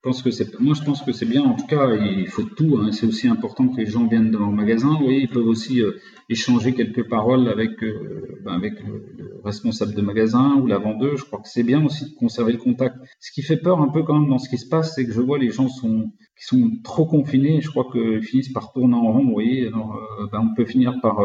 pense 0.08 0.22
que 0.22 0.32
c'est, 0.32 0.58
moi, 0.62 0.74
je 0.74 0.84
pense 0.84 1.02
que 1.04 1.12
c'est 1.12 1.26
bien. 1.26 1.44
En 1.44 1.54
tout 1.54 1.68
cas, 1.68 1.94
il 1.96 2.28
faut 2.30 2.44
tout. 2.44 2.78
Hein. 2.78 2.92
C'est 2.94 3.06
aussi 3.06 3.28
important 3.28 3.68
que 3.68 3.78
les 3.78 3.86
gens 3.86 4.08
viennent 4.08 4.32
dans 4.32 4.50
le 4.50 4.56
magasin. 4.56 4.98
Voyez, 5.02 5.22
ils 5.24 5.30
peuvent 5.30 5.48
aussi 5.48 5.82
euh, 5.82 6.00
échanger 6.30 6.74
quelques 6.74 7.10
paroles 7.10 7.50
avec, 7.50 7.84
euh, 7.84 8.40
ben, 8.46 8.54
avec 8.54 8.74
le, 8.86 9.42
responsable 9.44 9.94
de 9.94 10.02
magasin 10.02 10.56
ou 10.62 10.66
la 10.66 10.78
vendeuse. 10.78 11.20
Je 11.20 11.26
crois 11.26 11.40
que 11.40 11.50
c'est 11.50 11.64
bien 11.64 11.84
aussi 11.86 12.06
de 12.12 12.16
conserver 12.16 12.54
le 12.54 12.58
contact. 12.58 12.96
Ce 13.20 13.32
qui 13.34 13.42
fait 13.42 13.58
peur 13.58 13.82
un 13.82 13.90
peu 13.90 14.04
quand 14.04 14.18
même 14.18 14.30
dans 14.30 14.38
ce 14.38 14.50
qui 14.50 14.58
se 14.58 14.70
passe, 14.70 14.96
c'est 14.96 15.06
que 15.06 15.12
je 15.12 15.22
vois 15.22 15.38
les 15.38 15.52
gens 15.52 15.68
sont, 15.68 16.12
qui 16.40 16.46
sont 16.46 16.72
trop 16.84 17.06
confinés. 17.06 17.62
Je 17.62 17.70
crois 17.70 17.88
qu'ils 17.92 18.24
finissent 18.24 18.54
par 18.54 18.72
tourner 18.74 18.96
en 18.96 19.12
rond. 19.12 19.24
Vous 19.24 19.34
voyez, 19.34 19.68
alors, 19.68 19.96
euh, 19.96 20.28
ben, 20.32 20.50
on 20.52 20.56
peut 20.56 20.66
finir 20.66 21.00
par 21.02 21.20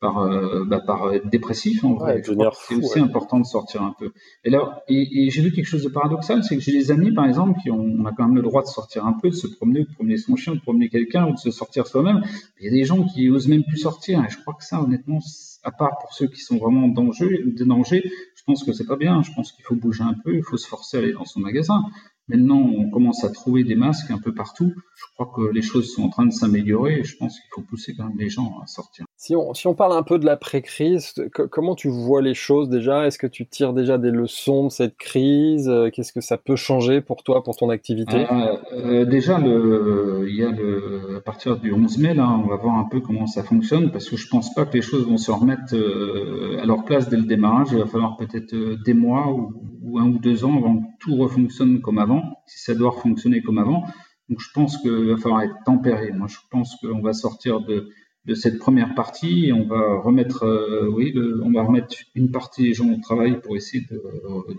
par, 0.00 0.18
euh, 0.18 0.64
bah, 0.64 0.80
par 0.80 1.12
être 1.14 1.28
dépressif 1.28 1.82
en 1.84 1.94
vrai. 1.94 2.22
c'est 2.22 2.74
aussi 2.74 2.98
important 2.98 3.40
de 3.40 3.46
sortir 3.46 3.82
un 3.82 3.94
peu. 3.98 4.12
Et 4.44 4.50
là, 4.50 4.82
et, 4.88 5.30
j'ai 5.30 5.42
vu 5.42 5.52
quelque 5.52 5.66
chose 5.66 5.82
de 5.82 5.88
paradoxal, 5.88 6.44
c'est 6.44 6.56
que 6.56 6.62
j'ai 6.62 6.72
des 6.72 6.90
amis 6.90 7.12
par 7.12 7.26
exemple 7.26 7.58
qui 7.62 7.70
ont, 7.70 7.80
on 7.80 8.04
a 8.04 8.12
quand 8.12 8.26
même 8.26 8.36
le 8.36 8.42
droit 8.42 8.62
de 8.62 8.68
sortir 8.68 9.06
un 9.06 9.14
peu, 9.14 9.30
de 9.30 9.34
se 9.34 9.46
promener, 9.46 9.80
de 9.80 9.92
promener 9.94 10.18
son 10.18 10.36
chien, 10.36 10.54
de 10.54 10.60
promener 10.60 10.88
quelqu'un 10.88 11.26
ou 11.26 11.32
de 11.32 11.38
se 11.38 11.50
sortir 11.50 11.86
soi-même. 11.86 12.22
Il 12.60 12.66
y 12.66 12.68
a 12.68 12.72
des 12.72 12.84
gens 12.84 13.04
qui 13.04 13.30
osent 13.30 13.48
même 13.48 13.64
plus 13.64 13.78
sortir. 13.78 14.22
Et 14.24 14.28
je 14.28 14.38
crois 14.38 14.54
que 14.54 14.64
ça, 14.64 14.82
honnêtement, 14.82 15.18
à 15.62 15.70
part 15.70 15.98
pour 15.98 16.12
ceux 16.12 16.26
qui 16.26 16.40
sont 16.40 16.58
vraiment 16.58 16.84
en 16.84 16.88
danger, 16.88 17.42
danger, 17.44 18.10
je 18.34 18.42
pense 18.44 18.64
que 18.64 18.72
c'est 18.72 18.86
pas 18.86 18.96
bien. 18.96 19.22
Je 19.22 19.32
pense 19.32 19.52
qu'il 19.52 19.64
faut 19.64 19.76
bouger 19.76 20.02
un 20.02 20.14
peu, 20.24 20.36
il 20.36 20.42
faut 20.42 20.58
se 20.58 20.68
forcer 20.68 20.98
à 20.98 21.00
aller 21.00 21.12
dans 21.12 21.24
son 21.24 21.40
magasin. 21.40 21.82
Maintenant, 22.28 22.58
on 22.58 22.90
commence 22.90 23.22
à 23.24 23.30
trouver 23.30 23.62
des 23.62 23.76
masques 23.76 24.10
un 24.10 24.18
peu 24.18 24.34
partout. 24.34 24.72
Je 24.96 25.04
crois 25.14 25.30
que 25.34 25.52
les 25.52 25.62
choses 25.62 25.92
sont 25.92 26.02
en 26.02 26.08
train 26.08 26.26
de 26.26 26.32
s'améliorer 26.32 27.00
et 27.00 27.04
je 27.04 27.16
pense 27.16 27.38
qu'il 27.38 27.48
faut 27.54 27.62
pousser 27.62 27.94
quand 27.96 28.04
même 28.08 28.18
les 28.18 28.28
gens 28.28 28.58
à 28.62 28.66
sortir. 28.66 29.04
Si 29.16 29.34
on, 29.34 29.54
si 29.54 29.66
on 29.66 29.74
parle 29.74 29.92
un 29.92 30.02
peu 30.02 30.18
de 30.18 30.26
l'après-crise, 30.26 31.14
comment 31.50 31.74
tu 31.74 31.88
vois 31.88 32.20
les 32.20 32.34
choses 32.34 32.68
déjà? 32.68 33.06
Est-ce 33.06 33.18
que 33.18 33.26
tu 33.26 33.46
tires 33.46 33.72
déjà 33.72 33.96
des 33.96 34.10
leçons 34.10 34.64
de 34.64 34.70
cette 34.70 34.96
crise? 34.96 35.72
Qu'est-ce 35.92 36.12
que 36.12 36.20
ça 36.20 36.36
peut 36.36 36.56
changer 36.56 37.00
pour 37.00 37.22
toi, 37.22 37.42
pour 37.42 37.56
ton 37.56 37.70
activité? 37.70 38.26
Euh, 38.30 38.56
euh, 38.72 39.04
Déjà, 39.04 39.38
le, 39.38 40.26
il 40.28 40.36
y 40.36 40.42
a 40.42 40.50
le, 40.50 41.16
à 41.16 41.20
partir 41.20 41.56
du 41.56 41.72
11 41.72 41.98
mai, 41.98 42.14
là, 42.14 42.28
on 42.28 42.46
va 42.48 42.56
voir 42.56 42.76
un 42.76 42.84
peu 42.84 43.00
comment 43.00 43.26
ça 43.26 43.42
fonctionne 43.42 43.90
parce 43.90 44.08
que 44.10 44.16
je 44.16 44.28
pense 44.28 44.52
pas 44.52 44.66
que 44.66 44.74
les 44.74 44.82
choses 44.82 45.06
vont 45.06 45.16
se 45.16 45.30
remettre 45.30 45.74
euh, 45.74 46.58
à 46.60 46.66
leur 46.66 46.84
place 46.84 47.08
dès 47.08 47.16
le 47.16 47.24
démarrage. 47.24 47.68
Il 47.72 47.78
va 47.78 47.86
falloir 47.86 48.16
peut-être 48.16 48.54
des 48.84 48.94
mois 48.94 49.28
ou, 49.28 49.54
ou 49.82 49.98
un 49.98 50.06
ou 50.08 50.18
deux 50.18 50.44
ans 50.44 50.56
avant 50.56 50.76
que 50.78 50.84
tout 51.00 51.16
refonctionne 51.16 51.80
comme 51.80 51.98
avant, 51.98 52.15
si 52.46 52.58
ça 52.60 52.74
doit 52.74 52.92
fonctionner 52.92 53.42
comme 53.42 53.58
avant. 53.58 53.84
Donc 54.28 54.40
je 54.40 54.48
pense 54.52 54.76
qu'il 54.78 55.06
va 55.06 55.16
falloir 55.16 55.42
être 55.42 55.56
tempéré. 55.64 56.12
Moi, 56.12 56.26
je 56.28 56.38
pense 56.50 56.76
qu'on 56.80 57.00
va 57.00 57.12
sortir 57.12 57.60
de 57.60 58.34
cette 58.34 58.58
première 58.58 58.94
partie. 58.94 59.52
On 59.54 59.66
va 59.66 60.00
remettre, 60.00 60.44
euh, 60.44 60.88
oui, 60.92 61.14
on 61.42 61.52
va 61.52 61.62
remettre 61.62 61.94
une 62.14 62.30
partie 62.30 62.64
des 62.64 62.74
gens 62.74 62.90
au 62.90 63.00
travail 63.00 63.40
pour 63.40 63.56
essayer 63.56 63.84
de, 63.90 64.02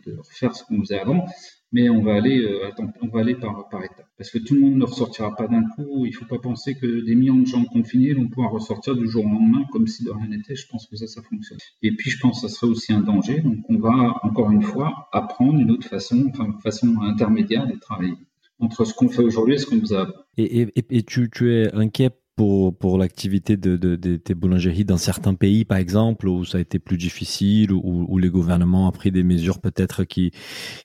de 0.06 0.18
refaire 0.18 0.56
ce 0.56 0.64
qu'on 0.64 0.80
faisait 0.80 1.00
avant, 1.00 1.26
mais 1.72 1.90
on 1.90 2.02
va 2.02 2.16
aller, 2.16 2.40
euh, 2.40 2.70
on 3.02 3.08
va 3.08 3.20
aller 3.20 3.36
par, 3.36 3.68
par 3.70 3.84
étapes. 3.84 4.08
Parce 4.18 4.32
que 4.32 4.38
tout 4.38 4.56
le 4.56 4.62
monde 4.62 4.76
ne 4.76 4.86
ressortira 4.86 5.36
pas 5.36 5.48
d'un 5.48 5.64
coup. 5.64 6.06
Il 6.06 6.12
ne 6.12 6.16
faut 6.16 6.26
pas 6.26 6.40
penser 6.40 6.76
que 6.76 7.06
des 7.06 7.16
millions 7.16 7.40
de 7.40 7.46
gens 7.46 7.64
confinés 7.66 8.14
vont 8.14 8.28
pouvoir 8.28 8.52
ressortir 8.52 8.96
du 8.96 9.08
jour 9.08 9.26
au 9.26 9.30
lendemain 9.30 9.66
comme 9.72 9.88
si 9.88 10.04
de 10.04 10.10
rien 10.10 10.28
n'était. 10.28 10.56
Je 10.56 10.68
pense 10.68 10.88
que 10.88 10.96
ça, 10.96 11.08
ça 11.08 11.22
fonctionne. 11.22 11.60
Et 11.84 11.92
puis, 11.92 12.10
je 12.10 12.20
pense 12.20 12.42
que 12.42 12.48
ça 12.48 12.54
serait 12.54 12.72
aussi 12.72 12.94
un 12.94 13.02
danger. 13.02 13.42
Donc, 13.42 13.58
on 13.70 13.78
va 13.78 14.20
encore 14.24 14.52
une 14.52 14.64
fois 14.64 15.10
apprendre 15.12 15.60
une 15.60 15.72
autre 15.72 15.88
façon, 15.88 16.26
enfin, 16.30 16.46
une 16.46 16.62
façon 16.62 16.96
intermédiaire 17.02 17.68
de 17.68 17.78
travailler 17.78 18.16
entre 18.60 18.86
ce 18.86 18.94
qu'on 18.94 19.10
fait 19.10 19.24
aujourd'hui 19.24 19.56
et 19.56 19.58
ce 19.58 19.66
qu'on 19.66 19.78
vous 19.78 19.94
a. 19.94 20.08
Et 20.38 21.04
tu, 21.04 21.30
tu 21.30 21.54
es 21.54 21.74
inquiet 21.74 22.12
pour, 22.38 22.78
pour 22.78 23.00
l'activité 23.00 23.58
de, 23.58 23.76
de, 23.78 23.96
de, 23.96 24.16
tes 24.16 24.36
boulangeries 24.36 24.86
dans 24.86 24.98
certains 24.98 25.34
pays, 25.34 25.66
par 25.66 25.80
exemple, 25.80 26.28
où 26.30 26.46
ça 26.46 26.60
a 26.60 26.62
été 26.62 26.78
plus 26.78 26.98
difficile, 26.98 27.74
où, 27.74 28.06
où 28.08 28.18
les 28.20 28.30
gouvernements 28.30 28.88
ont 28.88 28.92
pris 28.92 29.12
des 29.12 29.24
mesures 29.24 29.60
peut-être 29.60 30.04
qui, 30.04 30.32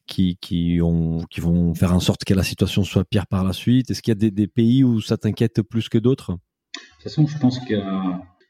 qui, 0.07 0.39
qui, 0.41 0.81
ont, 0.83 1.19
qui 1.31 1.41
vont 1.41 1.75
faire 1.75 1.93
en 1.93 2.01
sorte 2.01 2.25
que 2.25 2.33
la 2.33 2.43
situation 2.43 2.85
soit 2.85 3.05
pire 3.05 3.27
par 3.27 3.45
la 3.45 3.53
suite? 3.53 3.91
Est-ce 3.91 4.01
qu'il 4.01 4.13
y 4.13 4.17
a 4.17 4.19
des, 4.19 4.31
des, 4.31 4.47
pays 4.47 4.83
où 4.83 5.03
ça 5.03 5.19
t'inquiète 5.19 5.61
plus 5.61 5.91
que 5.91 5.99
d'autres? 5.99 6.33
De 6.33 6.79
toute 6.95 7.03
façon, 7.03 7.27
je 7.27 7.39
pense 7.39 7.59
que, 7.59 7.75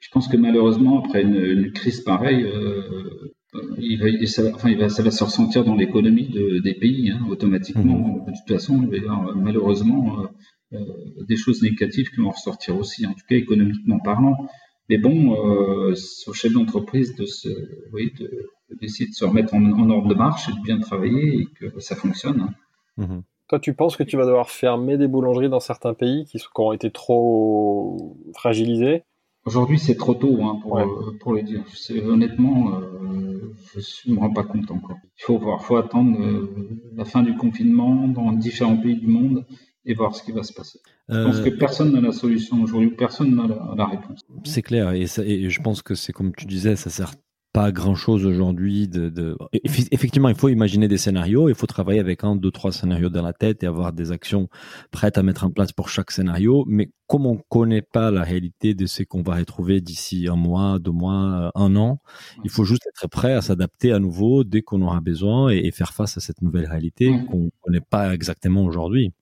je 0.00 0.08
pense 0.12 0.28
que 0.28 0.36
malheureusement, 0.36 1.04
après 1.04 1.22
une, 1.22 1.34
une 1.34 1.72
crise 1.72 2.02
pareille, 2.02 2.44
euh, 2.44 3.32
il 3.78 3.98
va, 3.98 4.26
ça, 4.26 4.44
enfin, 4.54 4.70
il 4.70 4.78
va, 4.78 4.88
ça 4.88 5.02
va 5.02 5.10
se 5.10 5.24
ressentir 5.24 5.64
dans 5.64 5.74
l'économie 5.74 6.28
de, 6.28 6.60
des 6.60 6.74
pays, 6.74 7.10
hein, 7.10 7.26
automatiquement. 7.28 7.98
Mmh. 7.98 8.30
De 8.30 8.36
toute 8.38 8.48
façon, 8.48 8.88
malheureusement, 9.34 10.20
euh, 10.20 10.26
des 11.28 11.36
choses 11.36 11.62
négatives 11.62 12.10
qui 12.10 12.20
vont 12.20 12.30
ressortir 12.30 12.76
aussi, 12.76 13.06
en 13.06 13.12
tout 13.12 13.24
cas 13.28 13.36
économiquement 13.36 13.98
parlant. 13.98 14.36
Mais 14.88 14.98
bon, 14.98 15.34
euh, 15.34 15.94
c'est 15.94 16.28
au 16.28 16.32
chef 16.32 16.52
d'entreprise 16.52 17.14
de 17.14 17.24
se, 17.24 17.48
oui, 17.92 18.12
d'essayer 18.80 19.08
de, 19.08 19.14
se 19.14 19.24
remettre 19.24 19.54
en, 19.54 19.90
ordre 19.90 20.08
de 20.08 20.14
marche 20.14 20.48
et 20.48 20.52
de 20.52 20.62
bien 20.62 20.80
travailler 20.80 21.40
et 21.40 21.46
que 21.46 21.80
ça 21.80 21.96
fonctionne. 21.96 22.40
Hein. 22.40 22.54
Mhm. 22.96 23.22
Toi, 23.48 23.60
tu 23.60 23.74
penses 23.74 23.96
que 23.96 24.02
tu 24.02 24.16
vas 24.16 24.24
devoir 24.24 24.50
fermer 24.50 24.96
des 24.96 25.08
boulangeries 25.08 25.50
dans 25.50 25.60
certains 25.60 25.94
pays 25.94 26.24
qui, 26.24 26.38
ont 26.56 26.72
été 26.72 26.90
trop 26.90 28.16
fragilisés 28.34 29.04
Aujourd'hui, 29.44 29.78
c'est 29.78 29.96
trop 29.96 30.14
tôt 30.14 30.38
hein, 30.42 30.58
pour, 30.62 30.78
euh, 30.78 30.86
pour 31.20 31.32
le 31.34 31.42
dire. 31.42 31.64
honnêtement, 32.06 32.78
euh, 32.78 33.54
je 33.74 34.08
ne 34.08 34.14
me 34.14 34.20
rends 34.20 34.32
pas 34.32 34.44
compte 34.44 34.70
encore. 34.70 34.98
Il 35.18 35.24
faut 35.24 35.36
voir, 35.36 35.64
faut 35.64 35.76
attendre 35.76 36.18
euh, 36.20 36.78
la 36.96 37.04
fin 37.04 37.22
du 37.22 37.36
confinement 37.36 38.06
dans 38.06 38.32
différents 38.32 38.76
pays 38.76 38.96
du 38.96 39.08
monde 39.08 39.44
et 39.84 39.94
voir 39.94 40.14
ce 40.14 40.22
qui 40.22 40.32
va 40.32 40.42
se 40.42 40.52
passer. 40.52 40.80
Je 41.08 41.22
pense 41.22 41.40
que 41.40 41.50
euh, 41.50 41.56
personne 41.58 41.92
n'a 41.92 42.00
la 42.00 42.12
solution 42.12 42.62
aujourd'hui, 42.62 42.90
personne 42.90 43.34
n'a 43.34 43.46
la, 43.76 43.86
réponse. 43.86 44.20
C'est 44.44 44.62
clair, 44.62 44.92
et, 44.92 45.06
et, 45.24 45.50
je 45.50 45.62
pense 45.62 45.82
que 45.82 45.94
c'est 45.94 46.12
comme 46.12 46.34
tu 46.34 46.46
disais, 46.46 46.76
ça 46.76 46.90
sert 46.90 47.12
pas 47.52 47.70
grand 47.70 47.94
chose 47.94 48.24
aujourd'hui 48.24 48.88
de, 48.88 49.10
de, 49.10 49.36
effectivement 49.52 50.30
il 50.30 50.34
faut 50.34 50.48
imaginer 50.48 50.88
des 50.88 50.96
scénarios 50.96 51.50
il 51.50 51.54
faut 51.54 51.66
travailler 51.66 52.00
avec 52.00 52.24
un 52.24 52.34
deux 52.34 52.50
trois 52.50 52.72
scénarios 52.72 53.10
dans 53.10 53.22
la 53.22 53.34
tête 53.34 53.62
et 53.62 53.66
avoir 53.66 53.92
des 53.92 54.10
actions 54.10 54.48
prêtes 54.90 55.18
à 55.18 55.22
mettre 55.22 55.44
en 55.44 55.50
place 55.50 55.72
pour 55.72 55.90
chaque 55.90 56.10
scénario 56.10 56.64
mais 56.66 56.90
comme 57.08 57.26
on 57.26 57.36
connaît 57.50 57.82
pas 57.82 58.10
la 58.10 58.22
réalité 58.22 58.72
de 58.72 58.86
ce 58.86 59.02
qu'on 59.02 59.20
va 59.20 59.34
retrouver 59.34 59.82
d'ici 59.82 60.28
un 60.28 60.36
mois 60.36 60.78
deux 60.78 60.92
mois 60.92 61.52
un 61.54 61.76
an 61.76 62.00
il 62.42 62.50
faut 62.50 62.64
juste 62.64 62.86
être 62.86 63.06
prêt 63.08 63.34
à 63.34 63.42
s'adapter 63.42 63.92
à 63.92 63.98
nouveau 63.98 64.44
dès 64.44 64.62
qu'on 64.62 64.80
aura 64.80 65.00
besoin 65.00 65.50
et, 65.50 65.70
faire 65.72 65.92
face 65.92 66.16
à 66.16 66.20
cette 66.20 66.42
nouvelle 66.42 66.66
réalité 66.66 67.12
qu'on 67.30 67.50
connaît 67.62 67.80
pas 67.80 68.12
exactement 68.14 68.64
aujourd'hui. 68.64 69.12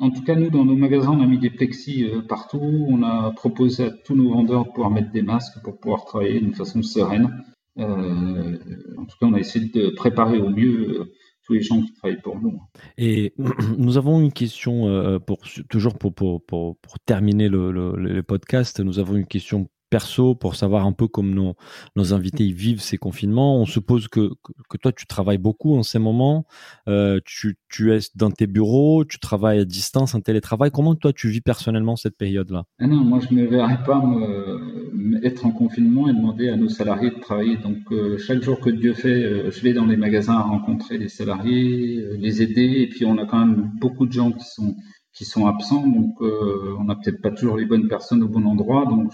En 0.00 0.10
tout 0.10 0.22
cas, 0.22 0.34
nous, 0.34 0.50
dans 0.50 0.64
nos 0.64 0.76
magasins, 0.76 1.12
on 1.12 1.20
a 1.22 1.26
mis 1.26 1.38
des 1.38 1.50
plexis 1.50 2.04
euh, 2.04 2.22
partout. 2.22 2.86
On 2.88 3.02
a 3.02 3.32
proposé 3.32 3.84
à 3.84 3.90
tous 3.90 4.14
nos 4.14 4.30
vendeurs 4.30 4.64
de 4.64 4.70
pouvoir 4.70 4.90
mettre 4.90 5.10
des 5.10 5.22
masques 5.22 5.62
pour 5.62 5.78
pouvoir 5.78 6.06
travailler 6.06 6.40
d'une 6.40 6.54
façon 6.54 6.82
sereine. 6.82 7.44
Euh, 7.78 8.58
en 8.96 9.04
tout 9.04 9.16
cas, 9.20 9.26
on 9.26 9.34
a 9.34 9.38
essayé 9.38 9.68
de 9.68 9.90
préparer 9.90 10.38
au 10.38 10.48
mieux 10.48 11.00
euh, 11.00 11.12
tous 11.44 11.52
les 11.52 11.62
gens 11.62 11.82
qui 11.82 11.92
travaillent 11.92 12.22
pour 12.22 12.40
nous. 12.40 12.60
Et 12.96 13.34
nous 13.78 13.98
avons 13.98 14.20
une 14.20 14.32
question, 14.32 15.20
pour, 15.26 15.38
toujours 15.68 15.98
pour, 15.98 16.14
pour, 16.14 16.44
pour, 16.46 16.76
terminer 17.04 17.48
le, 17.48 17.70
le, 17.70 17.92
le, 17.96 18.22
podcast, 18.22 18.80
nous 18.80 18.98
avons 18.98 19.16
une 19.16 19.26
question 19.26 19.68
perso 19.90 20.34
pour 20.34 20.56
savoir 20.56 20.86
un 20.86 20.92
peu 20.92 21.08
comme 21.08 21.34
nos, 21.34 21.54
nos 21.96 22.14
invités 22.14 22.50
vivent 22.52 22.80
ces 22.80 22.98
confinements. 22.98 23.60
On 23.60 23.66
suppose 23.66 24.08
que, 24.08 24.30
que, 24.68 24.76
toi, 24.76 24.92
tu 24.92 25.06
travailles 25.06 25.38
beaucoup 25.38 25.76
en 25.76 25.82
ces 25.82 25.98
moments. 25.98 26.46
Euh, 26.88 27.20
tu, 27.24 27.56
tu 27.68 27.92
es 27.92 27.98
dans 28.14 28.30
tes 28.30 28.46
bureaux, 28.46 29.04
tu 29.04 29.18
travailles 29.18 29.60
à 29.60 29.64
distance, 29.64 30.14
en 30.14 30.20
télétravail. 30.20 30.70
Comment 30.70 30.94
toi, 30.94 31.12
tu 31.12 31.28
vis 31.28 31.40
personnellement 31.40 31.96
cette 31.96 32.16
période-là? 32.16 32.64
Ah 32.78 32.86
Non, 32.86 33.04
moi, 33.04 33.20
je 33.20 33.34
ne 33.34 33.46
verrais 33.46 33.82
pas 33.84 34.00
me, 34.00 35.24
être 35.24 35.46
en 35.46 35.50
confinement 35.50 36.08
et 36.08 36.12
demander 36.12 36.48
à 36.48 36.56
nos 36.56 36.68
salariés 36.68 37.10
de 37.10 37.20
travailler. 37.20 37.56
Donc, 37.56 37.78
euh, 37.92 38.18
chaque 38.18 38.42
jour 38.42 38.60
que 38.60 38.70
Dieu 38.70 38.94
fait, 38.94 39.24
euh, 39.24 39.50
je 39.50 39.60
vais 39.60 39.72
dans 39.72 39.86
les 39.86 39.96
magasins 39.96 40.38
rencontrer 40.38 40.98
les 40.98 41.08
salariés, 41.08 42.04
les 42.18 42.42
aider. 42.42 42.82
Et 42.82 42.88
puis, 42.88 43.04
on 43.04 43.18
a 43.18 43.26
quand 43.26 43.44
même 43.44 43.70
beaucoup 43.80 44.06
de 44.06 44.12
gens 44.12 44.32
qui 44.32 44.44
sont 44.44 44.76
qui 45.12 45.24
sont 45.24 45.46
absents, 45.46 45.86
donc 45.86 46.14
euh, 46.20 46.76
on 46.78 46.84
n'a 46.84 46.96
peut-être 46.96 47.20
pas 47.20 47.30
toujours 47.30 47.56
les 47.56 47.66
bonnes 47.66 47.88
personnes 47.88 48.22
au 48.22 48.28
bon 48.28 48.44
endroit, 48.46 48.86
donc 48.86 49.12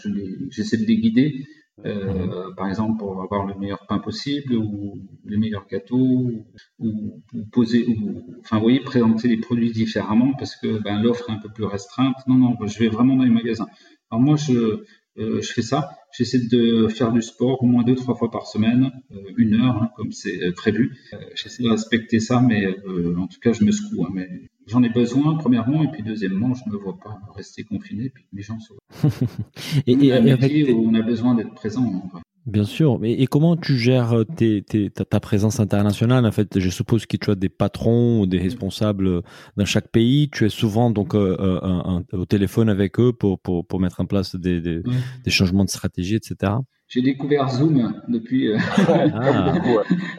j'essaie 0.50 0.76
de 0.76 0.84
les 0.84 0.98
guider, 0.98 1.46
euh, 1.86 2.52
par 2.56 2.68
exemple 2.68 2.98
pour 2.98 3.20
avoir 3.22 3.46
le 3.46 3.54
meilleur 3.54 3.86
pain 3.86 3.98
possible 3.98 4.54
ou 4.54 4.98
les 5.24 5.36
meilleurs 5.36 5.66
gâteaux, 5.66 6.30
ou, 6.78 7.22
poser, 7.52 7.86
ou, 7.86 8.22
enfin 8.40 8.56
vous 8.56 8.62
voyez, 8.62 8.80
présenter 8.80 9.28
les 9.28 9.38
produits 9.38 9.72
différemment 9.72 10.32
parce 10.38 10.56
que 10.56 10.78
ben, 10.82 11.02
l'offre 11.02 11.30
est 11.30 11.32
un 11.32 11.38
peu 11.38 11.48
plus 11.48 11.64
restreinte. 11.64 12.16
Non, 12.26 12.36
non, 12.36 12.56
je 12.64 12.78
vais 12.78 12.88
vraiment 12.88 13.16
dans 13.16 13.24
les 13.24 13.30
magasins. 13.30 13.66
Alors 14.10 14.22
moi, 14.22 14.36
je, 14.36 14.84
euh, 15.18 15.40
je 15.40 15.52
fais 15.52 15.62
ça. 15.62 15.90
J'essaie 16.12 16.40
de 16.40 16.88
faire 16.88 17.12
du 17.12 17.22
sport 17.22 17.62
au 17.62 17.66
moins 17.66 17.82
deux, 17.82 17.94
trois 17.94 18.14
fois 18.14 18.30
par 18.30 18.46
semaine, 18.46 18.90
euh, 19.12 19.16
une 19.36 19.54
heure, 19.54 19.82
hein, 19.82 19.90
comme 19.96 20.12
c'est 20.12 20.52
prévu. 20.52 20.96
J'essaie 21.34 21.62
de 21.62 21.68
respecter 21.68 22.20
ça, 22.20 22.40
mais 22.40 22.66
en 23.16 23.26
tout 23.26 23.40
cas, 23.40 23.52
je 23.52 23.64
me 23.64 23.72
secoue. 23.72 24.04
Hein, 24.04 24.10
mais 24.12 24.28
J'en 24.66 24.82
ai 24.82 24.88
besoin, 24.88 25.36
premièrement, 25.36 25.82
et 25.82 25.88
puis 25.88 26.02
deuxièmement, 26.02 26.54
je 26.54 26.62
ne 26.66 26.72
me 26.72 26.78
vois 26.78 26.96
pas 26.98 27.20
rester 27.36 27.64
confiné, 27.64 28.08
puis 28.08 28.24
les 28.32 28.42
gens 28.42 28.58
sont. 28.60 28.76
et, 29.86 29.92
et, 29.92 30.72
où 30.72 30.88
on 30.88 30.94
a 30.94 31.02
besoin 31.02 31.34
d'être 31.34 31.54
présent. 31.54 32.02
Bien 32.46 32.64
sûr, 32.64 32.98
mais 32.98 33.12
et 33.12 33.26
comment 33.26 33.56
tu 33.56 33.78
gères 33.78 34.12
euh, 34.12 34.24
tes, 34.24 34.60
tes, 34.60 34.90
ta, 34.90 35.18
présence 35.18 35.60
internationale? 35.60 36.26
En 36.26 36.30
fait, 36.30 36.58
je 36.60 36.68
suppose 36.68 37.06
que 37.06 37.16
tu 37.16 37.30
as 37.30 37.36
des 37.36 37.48
patrons 37.48 38.20
ou 38.20 38.26
des 38.26 38.38
responsables 38.38 39.22
dans 39.56 39.64
chaque 39.64 39.88
pays. 39.88 40.28
Tu 40.30 40.44
es 40.44 40.50
souvent 40.50 40.90
donc 40.90 41.14
euh, 41.14 41.38
euh, 41.40 42.00
au 42.12 42.26
téléphone 42.26 42.68
avec 42.68 43.00
eux 43.00 43.14
pour, 43.14 43.40
pour, 43.40 43.66
pour 43.66 43.80
mettre 43.80 44.00
en 44.00 44.04
place 44.04 44.36
des, 44.36 44.60
des, 44.60 44.82
des 45.24 45.30
changements 45.30 45.64
de 45.64 45.70
stratégie, 45.70 46.16
etc. 46.16 46.52
J'ai 46.94 47.02
découvert 47.02 47.50
Zoom 47.50 47.92
depuis. 48.06 48.52
Euh, 48.52 48.56
ah. 48.86 49.52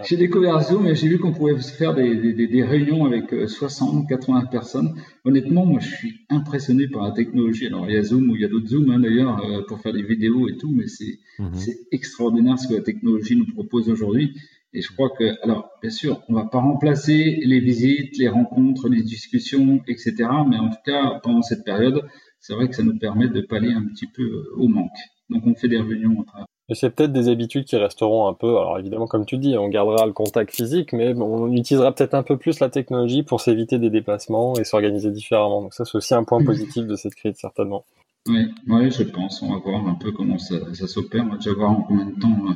j'ai 0.03 0.17
découvert 0.17 0.61
Zoom 0.61 0.87
et 0.87 0.93
j'ai 0.93 1.07
vu 1.07 1.19
qu'on 1.19 1.31
pouvait 1.31 1.57
faire 1.57 1.95
des, 1.95 2.33
des, 2.33 2.47
des, 2.47 2.63
réunions 2.65 3.05
avec 3.05 3.33
60, 3.47 4.03
euh, 4.03 4.07
80 4.09 4.47
personnes. 4.47 4.93
Honnêtement, 5.23 5.65
moi, 5.65 5.79
je 5.79 5.95
suis 5.95 6.25
impressionné 6.29 6.89
par 6.89 7.03
la 7.03 7.11
technologie. 7.11 7.67
Alors, 7.67 7.89
il 7.89 7.95
y 7.95 7.97
a 7.97 8.03
Zoom 8.03 8.29
ou 8.29 8.35
il 8.35 8.41
y 8.41 8.43
a 8.43 8.49
d'autres 8.49 8.67
Zoom 8.67 8.91
hein, 8.91 8.99
d'ailleurs 8.99 9.41
euh, 9.45 9.61
pour 9.65 9.79
faire 9.79 9.93
des 9.93 10.01
vidéos 10.01 10.49
et 10.49 10.57
tout, 10.57 10.69
mais 10.69 10.87
c'est 10.87 11.17
mhm. 11.39 11.51
c'est 11.53 11.77
extraordinaire 11.93 12.59
ce 12.59 12.67
que 12.67 12.73
la 12.73 12.81
technologie 12.81 13.37
nous 13.37 13.47
propose 13.53 13.89
aujourd'hui. 13.89 14.35
Et 14.73 14.81
je 14.81 14.91
crois 14.91 15.11
que, 15.17 15.41
alors, 15.43 15.69
bien 15.81 15.91
sûr, 15.91 16.23
on 16.27 16.33
va 16.33 16.43
pas 16.43 16.59
remplacer 16.59 17.39
les 17.45 17.61
visites, 17.61 18.17
les 18.17 18.27
rencontres, 18.27 18.89
les 18.89 19.01
discussions, 19.01 19.81
etc. 19.87 20.13
Mais 20.49 20.57
en 20.57 20.71
tout 20.71 20.83
cas, 20.85 21.21
pendant 21.23 21.41
cette 21.41 21.63
période, 21.63 22.01
c'est 22.41 22.53
vrai 22.53 22.67
que 22.67 22.75
ça 22.75 22.83
nous 22.83 22.99
permet 22.99 23.29
de 23.29 23.39
pallier 23.39 23.71
un 23.71 23.85
petit 23.85 24.07
peu 24.07 24.43
au 24.57 24.67
manque. 24.67 24.99
Donc, 25.29 25.47
on 25.47 25.55
fait 25.55 25.69
des 25.69 25.79
réunions 25.79 26.25
Et 26.67 26.75
c'est 26.75 26.89
peut-être 26.89 27.11
des 27.13 27.29
habitudes 27.29 27.65
qui 27.65 27.75
resteront 27.77 28.27
un 28.27 28.33
peu, 28.33 28.57
alors 28.57 28.79
évidemment 28.79 29.05
comme 29.05 29.25
tu 29.25 29.37
dis, 29.37 29.55
on 29.57 29.67
gardera 29.67 30.05
le 30.05 30.13
contact 30.13 30.53
physique, 30.55 30.93
mais 30.93 31.13
on 31.13 31.51
utilisera 31.51 31.93
peut-être 31.93 32.15
un 32.15 32.23
peu 32.23 32.37
plus 32.37 32.59
la 32.59 32.69
technologie 32.69 33.21
pour 33.21 33.39
s'éviter 33.39 33.77
des 33.77 33.91
déplacements 33.91 34.55
et 34.55 34.63
s'organiser 34.63 35.11
différemment. 35.11 35.61
Donc 35.61 35.75
ça 35.75 35.85
c'est 35.85 35.95
aussi 35.95 36.15
un 36.15 36.23
point 36.23 36.39
mmh. 36.39 36.45
positif 36.45 36.87
de 36.87 36.95
cette 36.95 37.13
crise 37.15 37.35
certainement. 37.37 37.85
Oui, 38.27 38.47
oui, 38.67 38.89
je 38.89 39.03
pense. 39.03 39.43
On 39.43 39.53
va 39.53 39.59
voir 39.59 39.87
un 39.87 39.93
peu 39.93 40.11
comment 40.11 40.39
ça, 40.39 40.55
ça 40.73 40.87
s'opère. 40.87 41.23
On 41.25 41.29
va 41.29 41.35
déjà 41.35 41.53
voir 41.53 41.69
en 41.69 41.83
combien 41.83 42.05
de 42.05 42.19
temps 42.19 42.35
euh, 42.49 42.53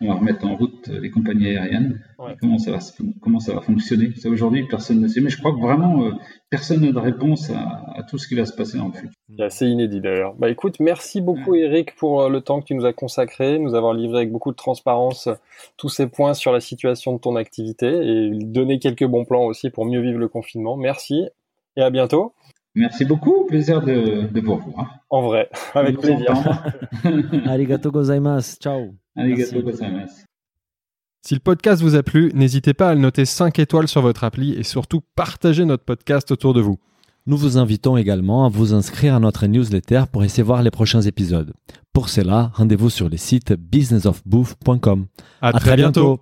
on 0.00 0.08
va 0.08 0.14
remettre 0.14 0.46
en 0.46 0.56
route 0.56 0.88
euh, 0.88 0.98
les 0.98 1.10
compagnies 1.10 1.48
aériennes. 1.48 2.02
Comment, 2.40 2.56
ça 2.56 2.70
va, 2.70 2.78
comment 3.20 3.38
ça 3.38 3.52
va 3.54 3.60
fonctionner. 3.60 4.14
Ça, 4.16 4.30
aujourd'hui, 4.30 4.66
personne 4.66 4.98
ne 4.98 5.08
sait. 5.08 5.20
Mais 5.20 5.28
je 5.28 5.36
crois 5.36 5.52
que 5.52 5.60
vraiment, 5.60 6.04
euh, 6.04 6.12
personne 6.48 6.80
n'a 6.80 6.92
de 6.92 6.98
réponse 6.98 7.50
à, 7.50 8.02
tout 8.08 8.16
ce 8.16 8.28
qui 8.28 8.34
va 8.34 8.46
se 8.46 8.54
passer 8.54 8.78
en 8.78 8.92
futur. 8.92 9.10
C'est 9.36 9.44
assez 9.44 9.66
inédit 9.66 10.00
d'ailleurs. 10.00 10.34
Bah 10.36 10.48
écoute, 10.48 10.80
merci 10.80 11.20
beaucoup 11.20 11.54
Eric 11.54 11.94
pour 11.96 12.30
le 12.30 12.40
temps 12.40 12.62
que 12.62 12.66
tu 12.66 12.74
nous 12.74 12.86
as 12.86 12.94
consacré, 12.94 13.58
nous 13.58 13.74
avoir 13.74 13.92
livré 13.92 14.18
avec 14.18 14.32
beaucoup 14.32 14.52
de 14.52 14.56
transparence 14.56 15.28
tous 15.76 15.90
ces 15.90 16.06
points 16.06 16.32
sur 16.32 16.50
la 16.50 16.60
situation 16.60 17.12
de 17.12 17.18
ton 17.18 17.36
activité 17.36 17.86
et 17.88 18.30
donner 18.30 18.78
quelques 18.78 19.04
bons 19.04 19.26
plans 19.26 19.44
aussi 19.44 19.68
pour 19.68 19.84
mieux 19.84 20.00
vivre 20.00 20.18
le 20.18 20.28
confinement. 20.28 20.78
Merci 20.78 21.28
et 21.76 21.82
à 21.82 21.90
bientôt. 21.90 22.32
Merci 22.74 23.04
beaucoup, 23.04 23.46
plaisir 23.46 23.82
de, 23.82 24.28
de 24.32 24.40
vous 24.40 24.54
revoir. 24.54 25.00
En 25.10 25.22
vrai, 25.22 25.48
avec 25.74 25.98
plaisir. 25.98 26.32
Arigato 27.46 27.90
gozaimasu, 27.90 28.56
ciao. 28.60 28.94
Arigato 29.16 29.60
gozaimasu. 29.62 30.24
Si 31.22 31.34
le 31.34 31.40
podcast 31.40 31.82
vous 31.82 31.96
a 31.96 32.02
plu, 32.02 32.30
n'hésitez 32.34 32.72
pas 32.72 32.88
à 32.88 32.94
le 32.94 33.00
noter 33.00 33.26
5 33.26 33.58
étoiles 33.58 33.88
sur 33.88 34.00
votre 34.00 34.24
appli 34.24 34.54
et 34.54 34.62
surtout 34.62 35.02
partagez 35.14 35.66
notre 35.66 35.84
podcast 35.84 36.30
autour 36.30 36.54
de 36.54 36.62
vous. 36.62 36.78
Nous 37.26 37.36
vous 37.36 37.58
invitons 37.58 37.98
également 37.98 38.46
à 38.46 38.48
vous 38.48 38.72
inscrire 38.72 39.14
à 39.14 39.20
notre 39.20 39.46
newsletter 39.46 40.04
pour 40.10 40.24
essayer 40.24 40.42
voir 40.42 40.62
les 40.62 40.70
prochains 40.70 41.02
épisodes. 41.02 41.52
Pour 41.92 42.08
cela, 42.08 42.50
rendez-vous 42.54 42.88
sur 42.88 43.10
le 43.10 43.18
site 43.18 43.52
businessofbooth.com. 43.52 45.06
À, 45.42 45.52
très, 45.52 45.76
bientôt. 45.76 46.20